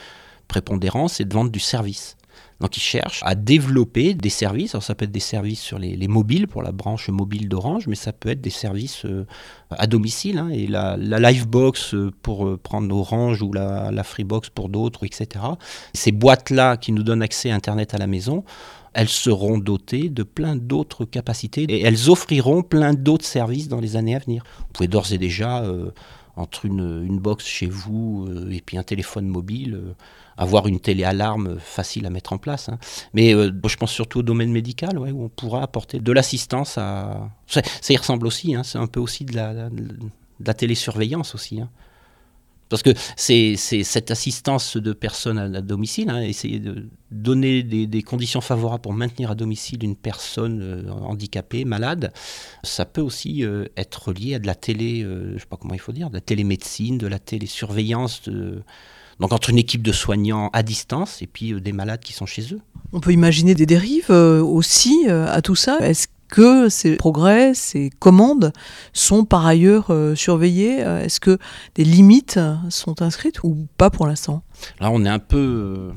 prépondérant, 0.49 1.09
c'est 1.09 1.27
de 1.27 1.33
vendre 1.33 1.51
du 1.51 1.61
service. 1.61 2.17
Donc 2.61 2.77
ils 2.77 2.83
cherchent 2.83 3.23
à 3.25 3.35
développer 3.35 4.15
des 4.15 4.29
services. 4.29 4.75
Alors 4.75 4.83
ça 4.83 4.95
peut 4.95 5.07
être 5.07 5.11
des 5.11 5.19
services 5.19 5.61
sur 5.61 5.79
les, 5.79 6.09
mobiles 6.09 6.47
pour 6.47 6.63
la 6.63 6.73
branche 6.73 7.09
mobile 7.09 7.49
d'Orange, 7.49 7.87
mais 7.87 7.95
ça 7.95 8.13
peut 8.13 8.29
être 8.29 8.41
des 8.41 8.51
services 8.51 9.05
euh, 9.07 9.27
à 9.71 9.87
domicile. 9.87 10.39
Hein. 10.39 10.51
et 10.51 10.67
la, 10.67 10.97
Livebox 10.97 11.95
euh, 11.95 12.13
pour 12.23 12.47
euh, 12.47 12.59
prendre 12.63 12.95
Orange 12.95 13.43
ou 13.43 13.53
la, 13.53 13.91
la 13.91 14.05
Freebox 14.05 14.51
pour 14.51 14.69
d'autres, 14.69 15.05
etc. 15.05 15.45
Ces 15.95 16.13
boîtes-là 16.13 16.77
qui 16.77 16.93
nous 16.93 17.03
donnent 17.03 17.23
accès 17.23 17.51
à 17.51 17.55
Internet 17.55 17.95
à 17.95 17.99
la 17.99 18.07
maison, 18.07 18.45
elles 18.93 19.09
seront 19.09 19.57
dotées 19.57 20.09
de 20.09 20.23
plein 20.23 20.57
d'autres 20.57 21.05
capacités 21.05 21.63
et 21.63 21.83
elles 21.83 22.11
offriront 22.11 22.63
plein 22.63 22.93
d'autres 22.93 23.25
services 23.25 23.69
dans 23.69 23.81
les 23.81 23.97
années 23.97 24.17
à 24.17 24.19
venir. 24.19 24.43
Vous 24.59 24.73
pouvez 24.73 24.89
d'ores 24.89 25.13
et 25.13 25.19
déjà 25.19 25.63
entre 26.41 26.65
une, 26.65 27.05
une, 27.05 27.19
box 27.19 27.47
chez 27.47 27.67
vous 27.67 28.27
euh, 28.29 28.51
et 28.51 28.61
puis 28.61 28.79
un 28.79 28.83
téléphone 28.83 29.27
mobile, 29.27 29.75
euh, 29.75 29.95
avoir 30.37 30.67
une 30.67 30.81
télé-alarme 30.81 31.59
facile 31.59 32.07
à 32.07 32.11
mettre 32.11 32.33
en 32.33 32.39
place. 32.39 32.69
Hein. 32.69 32.79
Mais 33.15 33.35
euh, 33.35 33.53
je 33.67 33.77
pense 33.77 33.93
surtout 33.93 34.21
au 34.21 34.23
domaine 34.23 34.51
médical, 34.51 34.99
où 34.99 35.05
on 35.05 35.29
pourra 35.29 35.63
apporter 35.63 36.01
de 36.01 36.13
l'assistance 36.13 36.79
à... 36.79 37.31
Ça, 37.47 37.63
y 37.89 37.97
ressemble 37.97 38.27
aussi, 38.27 38.55
hein, 38.55 38.63
c'est 38.63 38.79
un 38.79 38.87
peu 38.87 39.01
aussi 39.01 39.25
de 39.25 39.37
la, 39.37 39.71
de 39.71 39.99
la 40.45 40.55
télésurveillance 40.55 41.35
aussi. 41.35 41.61
Hein. 41.61 41.69
Parce 42.71 42.83
que 42.85 42.91
c'est 43.17 43.57
cette 43.57 44.11
assistance 44.11 44.77
de 44.77 44.93
personnes 44.93 45.39
à, 45.39 45.61
domicile, 45.61 46.09
hein, 46.09 46.23
essayer 46.23 46.61
de 46.61 46.87
donner 47.11 47.65
des, 47.65 48.03
conditions 48.03 48.41
favorables 48.41 48.81
pour 48.81 48.93
maintenir 48.93 49.33
à 49.33 49.35
domicile 49.35 49.83
une 49.83 49.97
personne 49.97 50.61
euh, 50.63 50.91
handicapée, 50.91 51.65
malade, 51.65 52.13
ça 52.63 52.85
peut 52.85 53.01
aussi 53.01 53.45
euh, 53.45 53.67
être 53.77 54.13
lié 54.13 54.37
à 54.37 54.39
de 54.39 54.47
la 54.47 54.55
télé, 54.55 55.03
euh, 55.03 55.35
je 55.35 55.41
sais 55.41 55.47
pas 55.47 55.57
comment 55.57 55.75
il 55.75 55.81
faut 55.81 55.93
dire, 55.93 56.09
de 56.11 56.15
la 56.15 56.21
télémédecine, 56.21 56.97
de 56.97 57.09
la 57.09 57.19
télésurveillance. 57.19 58.23
Donc 59.19 59.33
entre 59.33 59.51
une 59.51 59.59
équipe 59.59 59.83
de 59.83 59.93
soignants 59.93 60.49
à 60.53 60.63
distance 60.63 61.21
et 61.23 61.27
puis 61.27 61.61
des 61.61 61.73
malades 61.73 62.01
qui 62.01 62.13
sont 62.13 62.27
chez 62.27 62.55
eux. 62.55 62.61
On 62.93 63.01
peut 63.01 63.13
imaginer 63.13 63.55
des 63.55 63.67
dérives 63.67 64.11
aussi 64.11 65.09
à 65.09 65.43
tout 65.43 65.57
ça. 65.57 65.79
Que 66.31 66.69
ces 66.69 66.97
progrès, 66.97 67.55
ces 67.55 67.91
commandes 67.91 68.53
sont 68.93 69.25
par 69.25 69.47
ailleurs 69.47 69.91
euh, 69.91 70.15
surveillées 70.15 70.83
euh, 70.85 71.03
Est-ce 71.03 71.21
que 71.21 71.39
des 71.75 71.85
limites 71.85 72.41
sont 72.71 73.03
inscrites 73.03 73.43
ou 73.43 73.69
pas 73.77 73.91
pour 73.91 74.07
l'instant? 74.07 74.43
Là, 74.81 74.91
on 74.91 75.05
est 75.05 75.09
un 75.09 75.19
peu... 75.19 75.37
Euh, 75.39 75.93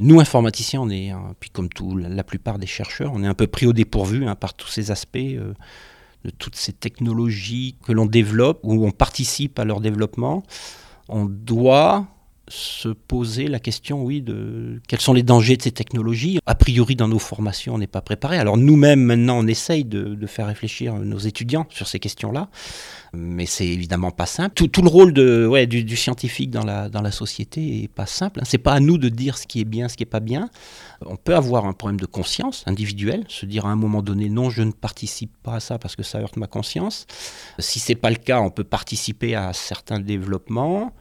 nous, 0.00 0.20
informaticiens, 0.20 0.80
on 0.80 0.90
est, 0.90 1.10
hein, 1.10 1.34
puis 1.40 1.50
comme 1.50 1.68
tout, 1.68 1.96
la 1.96 2.22
plupart 2.22 2.58
des 2.58 2.66
chercheurs, 2.66 3.10
on 3.12 3.22
est 3.24 3.26
un 3.26 3.34
peu 3.34 3.48
pris 3.48 3.66
au 3.66 3.72
dépourvu 3.72 4.26
hein, 4.26 4.36
par 4.36 4.54
tous 4.54 4.68
ces 4.68 4.92
aspects 4.92 5.18
de 5.18 6.30
toutes 6.38 6.54
ces 6.56 6.72
technologies 6.72 7.76
que 7.84 7.92
l'on 7.92 8.06
développe, 8.06 8.60
ou 8.62 8.86
on 8.86 8.92
participe 8.92 9.58
à 9.58 9.64
leur 9.64 9.80
développement. 9.80 10.44
On 11.08 11.24
doit 11.24 12.06
se 12.48 12.88
poser 12.88 13.46
la 13.48 13.58
question, 13.58 14.02
oui, 14.02 14.22
de 14.22 14.80
quels 14.88 15.00
sont 15.00 15.12
les 15.12 15.22
dangers 15.22 15.56
de 15.56 15.62
ces 15.62 15.72
technologies. 15.72 16.38
A 16.46 16.54
priori, 16.54 16.96
dans 16.96 17.08
nos 17.08 17.18
formations, 17.18 17.74
on 17.74 17.78
n'est 17.78 17.86
pas 17.86 18.00
préparé. 18.00 18.38
Alors 18.38 18.56
nous-mêmes, 18.56 19.00
maintenant, 19.00 19.38
on 19.38 19.46
essaye 19.46 19.84
de, 19.84 20.16
faire 20.26 20.46
réfléchir 20.46 20.94
nos 20.94 21.18
étudiants 21.18 21.66
sur 21.70 21.88
ces 21.88 21.98
questions-là, 21.98 22.48
mais 23.14 23.46
c'est 23.46 23.66
évidemment 23.66 24.10
pas 24.10 24.26
simple. 24.26 24.54
Tout, 24.54 24.82
le 24.82 24.88
rôle 24.88 25.12
du, 25.12 25.96
scientifique 25.96 26.50
dans 26.50 26.64
la, 26.64 26.88
dans 26.88 27.02
la 27.02 27.10
société 27.10 27.84
est 27.84 27.88
pas 27.88 28.06
simple. 28.06 28.40
Hein. 28.40 28.44
C'est 28.46 28.58
pas 28.58 28.72
à 28.72 28.80
nous 28.80 28.98
de 28.98 29.08
dire 29.08 29.38
ce 29.38 29.46
qui 29.46 29.60
est 29.60 29.64
bien, 29.64 29.88
ce 29.88 29.96
qui 29.96 30.02
est 30.02 30.06
pas 30.06 30.20
bien. 30.20 30.50
On 31.06 31.16
peut 31.16 31.34
avoir 31.34 31.64
un 31.64 31.72
problème 31.72 32.00
de 32.00 32.06
conscience 32.06 32.64
individuelle, 32.66 33.24
se 33.28 33.46
dire 33.46 33.66
à 33.66 33.70
un 33.70 33.76
moment 33.76 34.02
donné, 34.02 34.28
non, 34.28 34.50
je 34.50 34.62
ne 34.62 34.72
participe 34.72 35.32
pas 35.42 35.54
à 35.54 35.60
ça 35.60 35.78
parce 35.78 35.96
que 35.96 36.02
ça 36.02 36.18
heurte 36.18 36.36
ma 36.36 36.46
conscience. 36.46 37.06
Si 37.58 37.78
c'est 37.78 37.94
pas 37.94 38.10
le 38.10 38.16
cas, 38.16 38.40
on 38.40 38.50
peut 38.50 38.64
participer 38.64 39.34
à 39.34 39.52
certains 39.52 40.00
développements 40.00 40.92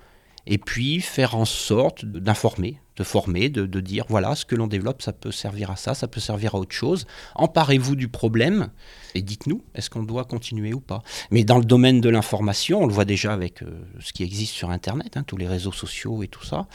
et 0.48 0.58
puis 0.58 1.02
faire 1.02 1.36
en 1.36 1.44
sorte 1.44 2.06
d'informer, 2.06 2.80
de 2.96 3.04
former, 3.04 3.50
de, 3.50 3.80
dire 3.82 4.06
voilà, 4.08 4.34
ce 4.34 4.46
que 4.46 4.56
l'on 4.56 4.68
développe, 4.68 5.02
ça 5.02 5.12
peut 5.12 5.32
servir 5.32 5.70
à 5.70 5.76
ça, 5.76 5.94
ça 5.94 6.08
peut 6.08 6.22
servir 6.22 6.56
à 6.56 6.58
autre 6.58 6.74
chose. 6.74 7.06
Emparez-vous 7.36 7.98
du 7.98 8.08
problème 8.08 8.70
et 9.14 9.22
dites-nous, 9.22 9.62
est-ce 9.76 9.90
qu'on 9.90 10.04
doit 10.04 10.24
continuer 10.24 10.74
ou 10.74 10.80
pas? 10.80 11.04
Mais 11.32 11.44
dans 11.44 11.58
le 11.58 11.66
domaine 11.66 12.00
de 12.00 12.10
l'information, 12.10 12.82
on 12.82 12.88
le 12.88 12.94
voit 12.94 13.06
déjà 13.06 13.34
avec 13.34 13.62
euh, 13.62 13.82
ce 14.00 14.14
qui 14.14 14.24
existe 14.24 14.54
sur 14.54 14.70
Internet, 14.70 15.18
hein, 15.18 15.24
tous 15.28 15.38
les 15.38 15.48
réseaux 15.48 15.74
sociaux 15.74 16.24
et 16.24 16.30
tout 16.30 16.46
ça. 16.46 16.68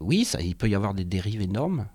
Oui, 0.00 0.28
il 0.40 0.56
peut 0.56 0.68
y 0.68 0.74
avoir 0.74 0.92
des 0.92 1.04
dérives 1.04 1.40
énormes. 1.40 1.86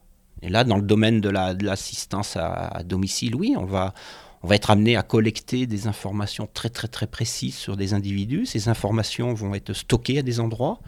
Et 0.42 0.48
là, 0.50 0.64
dans 0.64 0.78
le 0.78 0.84
domaine 0.84 1.20
de 1.22 1.30
l'assistance 1.30 2.38
à, 2.38 2.68
à 2.68 2.84
domicile, 2.84 3.36
oui, 3.36 3.56
on 3.58 3.66
va, 3.66 3.94
on 4.42 4.48
va 4.48 4.56
être 4.56 4.72
amené 4.72 4.96
à 4.96 5.04
collecter 5.04 5.68
des 5.68 5.88
informations 5.88 6.48
très 6.54 6.70
très 6.70 6.88
très 6.88 7.08
précises 7.08 7.56
sur 7.56 7.76
des 7.76 7.94
individus. 7.94 8.46
Ces 8.46 8.70
informations 8.70 9.34
vont 9.34 9.54
être 9.54 9.74
stockées 9.74 10.20
à 10.20 10.22
des 10.22 10.40
endroits. 10.40 10.80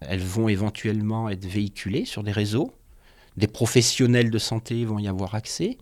Elles 0.00 0.20
vont 0.20 0.48
éventuellement 0.48 1.28
être 1.28 1.44
véhiculées 1.44 2.04
sur 2.04 2.22
des 2.22 2.32
réseaux. 2.32 2.72
Des 3.36 3.46
professionnels 3.46 4.30
de 4.30 4.38
santé 4.38 4.84
vont 4.84 4.98
y 4.98 5.08
avoir 5.08 5.34
accès. 5.34 5.78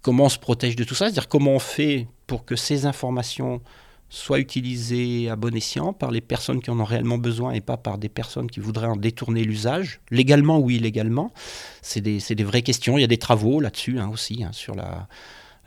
Comment 0.00 0.24
on 0.24 0.28
se 0.28 0.38
protège 0.38 0.74
de 0.76 0.84
tout 0.84 0.94
ça? 0.94 1.06
C'est-à-dire 1.06 1.28
comment 1.28 1.52
on 1.52 1.58
fait 1.58 2.08
pour 2.26 2.44
que 2.44 2.56
ces 2.56 2.86
informations 2.86 3.60
soient 4.08 4.40
utilisées 4.40 5.30
à 5.30 5.36
bon 5.36 5.54
escient 5.54 5.92
par 5.92 6.10
les 6.10 6.20
personnes 6.20 6.60
qui 6.60 6.70
en 6.70 6.80
ont 6.80 6.84
réellement 6.84 7.18
besoin 7.18 7.52
et 7.52 7.62
pas 7.62 7.78
par 7.78 7.96
des 7.98 8.10
personnes 8.10 8.50
qui 8.50 8.60
voudraient 8.60 8.86
en 8.86 8.96
détourner 8.96 9.42
l'usage, 9.42 10.00
légalement 10.10 10.58
ou 10.58 10.70
illégalement? 10.70 11.32
C'est 11.80 12.00
des, 12.00 12.44
vraies 12.44 12.62
questions. 12.62 12.98
Il 12.98 13.02
y 13.02 13.04
a 13.04 13.08
des 13.08 13.16
travaux 13.16 13.60
là-dessus 13.60 13.98
hein, 13.98 14.10
aussi, 14.12 14.44
hein, 14.44 14.50
sur 14.52 14.74
la, 14.74 15.08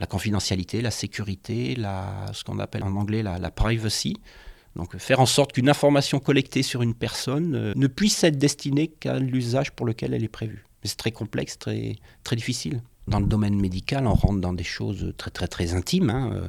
confidentialité, 0.06 0.80
la 0.82 0.90
sécurité, 0.90 1.76
ce 2.32 2.44
qu'on 2.44 2.58
appelle 2.58 2.84
en 2.84 2.94
anglais 2.94 3.22
la 3.22 3.50
privacy. 3.50 4.16
Donc 4.76 4.96
faire 4.98 5.20
en 5.20 5.26
sorte 5.26 5.52
qu'une 5.52 5.68
information 5.68 6.20
collectée 6.20 6.62
sur 6.62 6.82
une 6.82 6.94
personne 6.94 7.54
euh, 7.54 7.72
ne 7.74 7.86
puisse 7.86 8.22
être 8.24 8.36
destinée 8.36 8.88
qu'à 8.88 9.18
l'usage 9.18 9.72
pour 9.72 9.86
lequel 9.86 10.14
elle 10.14 10.22
est 10.22 10.28
prévue. 10.28 10.66
C'est 10.84 10.98
très 10.98 11.10
complexe, 11.10 11.58
très, 11.58 11.96
très 12.22 12.36
difficile. 12.36 12.80
Dans 13.08 13.18
le 13.18 13.26
domaine 13.26 13.58
médical, 13.58 14.06
on 14.06 14.14
rentre 14.14 14.40
dans 14.40 14.52
des 14.52 14.64
choses 14.64 15.12
très 15.16 15.30
très 15.30 15.48
très 15.48 15.74
intimes. 15.74 16.10
Hein, 16.10 16.30
euh. 16.34 16.48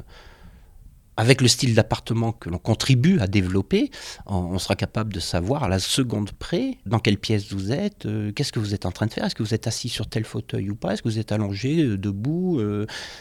Avec 1.20 1.42
le 1.42 1.48
style 1.48 1.74
d'appartement 1.74 2.32
que 2.32 2.48
l'on 2.48 2.60
contribue 2.60 3.20
à 3.20 3.26
développer, 3.26 3.90
on, 4.28 4.60
sera 4.60 4.76
capable 4.76 5.12
de 5.12 5.20
savoir 5.20 5.64
à 5.64 5.68
la 5.68 5.80
seconde 5.80 6.32
près 6.32 6.78
dans 6.86 7.00
quelle 7.00 7.18
pièce 7.18 7.52
vous 7.52 7.72
êtes, 7.72 8.06
euh, 8.06 8.32
qu'est-ce 8.32 8.52
que 8.52 8.60
vous 8.60 8.76
êtes 8.76 8.86
en 8.86 8.92
train 8.92 9.08
de 9.08 9.14
faire, 9.14 9.26
est-ce 9.26 9.34
que 9.34 9.42
vous 9.42 9.56
êtes 9.56 9.66
assis 9.66 9.90
sur 9.90 10.08
tel 10.08 10.26
fauteuil 10.26 10.70
ou 10.70 10.76
pas, 10.76 10.94
est-ce 10.94 11.02
que 11.02 11.10
vous 11.10 11.18
êtes 11.18 11.32
allongé, 11.32 11.98
debout, 11.98 12.62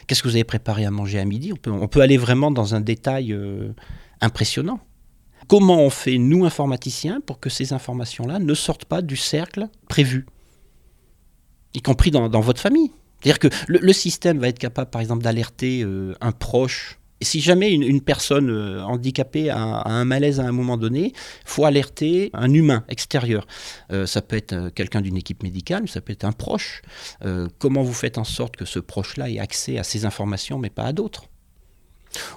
qu'est-ce 0.06 0.22
que 0.22 0.28
vous 0.28 0.34
avez 0.34 0.44
préparé 0.44 0.84
à 0.84 0.90
manger 0.90 1.18
à 1.18 1.24
midi? 1.24 1.54
On 1.54 1.56
peut, 1.56 1.70
on 1.70 1.88
peut 1.88 2.02
aller 2.02 2.18
vraiment 2.18 2.50
dans 2.50 2.74
un 2.74 2.82
détail 2.82 3.34
impressionnant. 4.20 4.78
Comment 5.48 5.80
on 5.80 5.90
fait, 5.90 6.18
nous, 6.18 6.44
informaticiens, 6.44 7.20
pour 7.20 7.38
que 7.38 7.50
ces 7.50 7.72
informations-là 7.72 8.38
ne 8.40 8.54
sortent 8.54 8.84
pas 8.84 9.00
du 9.00 9.16
cercle 9.16 9.68
prévu, 9.88 10.26
y 11.74 11.82
compris 11.82 12.10
dans, 12.10 12.28
votre 12.40 12.60
famille? 12.60 12.90
C'est-à-dire 13.22 13.38
que 13.38 13.48
le, 13.68 13.92
système 13.92 14.38
va 14.38 14.48
être 14.48 14.58
capable, 14.58 14.90
par 14.90 15.00
exemple, 15.00 15.22
d'alerter 15.22 15.82
euh, 15.82 16.14
un 16.20 16.32
proche. 16.32 16.98
Et 17.20 17.24
si 17.24 17.40
jamais 17.40 17.72
une, 17.72 18.00
personne 18.00 18.50
euh, 18.50 18.82
handicapée 18.82 19.48
a, 19.48 19.88
un 19.88 20.04
malaise 20.04 20.40
à 20.40 20.44
un 20.44 20.52
moment 20.52 20.76
donné, 20.76 21.12
faut 21.44 21.64
alerter 21.64 22.30
un 22.34 22.52
humain 22.52 22.84
extérieur. 22.88 23.46
Euh, 23.92 24.04
ça 24.04 24.22
peut 24.22 24.36
être 24.36 24.70
quelqu'un 24.70 25.00
d'une 25.00 25.16
équipe 25.16 25.44
médicale, 25.44 25.88
ça 25.88 26.00
peut 26.00 26.12
être 26.12 26.24
un 26.24 26.32
proche. 26.32 26.82
comment 27.58 27.82
vous 27.82 27.94
faites 27.94 28.18
en 28.18 28.24
sorte 28.24 28.56
que 28.56 28.64
ce 28.64 28.80
proche-là 28.80 29.30
ait 29.30 29.38
accès 29.38 29.78
à 29.78 29.84
ces 29.84 30.04
informations, 30.04 30.58
mais 30.58 30.70
pas 30.70 30.84
à 30.84 30.92
d'autres? 30.92 31.28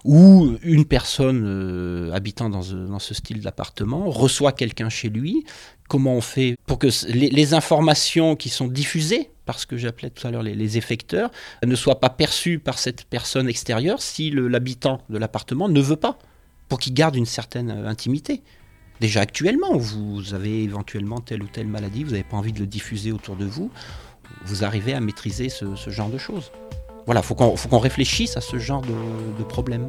Ou 0.03 0.55
une 0.63 0.85
personne 0.85 1.43
euh, 1.45 2.13
habitant 2.13 2.49
dans, 2.49 2.99
ce 2.99 3.13
style 3.13 3.41
d'appartement 3.41 4.09
reçoit 4.09 4.51
quelqu'un 4.51 4.89
chez 4.89 5.09
lui. 5.09 5.45
Comment 5.87 6.13
on 6.13 6.21
fait 6.21 6.55
pour 6.65 6.77
que 6.79 6.87
les, 7.09 7.53
informations 7.53 8.35
qui 8.35 8.49
sont 8.49 8.67
diffusées 8.67 9.31
par 9.45 9.59
ce 9.59 9.65
que 9.65 9.77
j'appelais 9.77 10.11
tout 10.11 10.27
à 10.27 10.31
l'heure 10.31 10.43
les, 10.43 10.77
effecteurs 10.77 11.31
ne 11.65 11.75
soient 11.75 11.99
pas 11.99 12.09
perçues 12.09 12.59
par 12.59 12.77
cette 12.77 13.05
personne 13.05 13.49
extérieure 13.49 14.01
si 14.01 14.29
l'habitant 14.29 15.01
de 15.09 15.17
l'appartement 15.17 15.67
ne 15.67 15.81
veut 15.81 15.95
pas, 15.95 16.19
pour 16.67 16.79
qu'il 16.79 16.93
garde 16.93 17.15
une 17.15 17.25
certaine 17.25 17.71
euh, 17.71 17.87
intimité 17.87 18.43
Déjà 18.99 19.21
actuellement, 19.21 19.77
vous 19.77 20.33
avez 20.33 20.61
éventuellement 20.61 21.21
telle 21.21 21.41
ou 21.41 21.47
telle 21.47 21.67
maladie, 21.67 22.03
vous 22.03 22.11
n'avez 22.11 22.25
pas 22.25 22.35
envie 22.35 22.51
de 22.51 22.59
le 22.59 22.67
diffuser 22.67 23.13
autour 23.13 23.37
de 23.37 23.45
vous, 23.45 23.71
vous 24.43 24.65
arrivez 24.65 24.93
à 24.93 24.99
maîtriser 24.99 25.47
ce 25.47 25.89
genre 25.89 26.09
de 26.09 26.17
choses. 26.17 26.51
Voilà, 27.05 27.21
il 27.21 27.25
faut 27.25 27.35
qu'on 27.35 27.79
réfléchisse 27.79 28.37
à 28.37 28.41
ce 28.41 28.59
genre 28.59 28.81
de, 28.81 28.93
de 29.37 29.43
problème. 29.43 29.87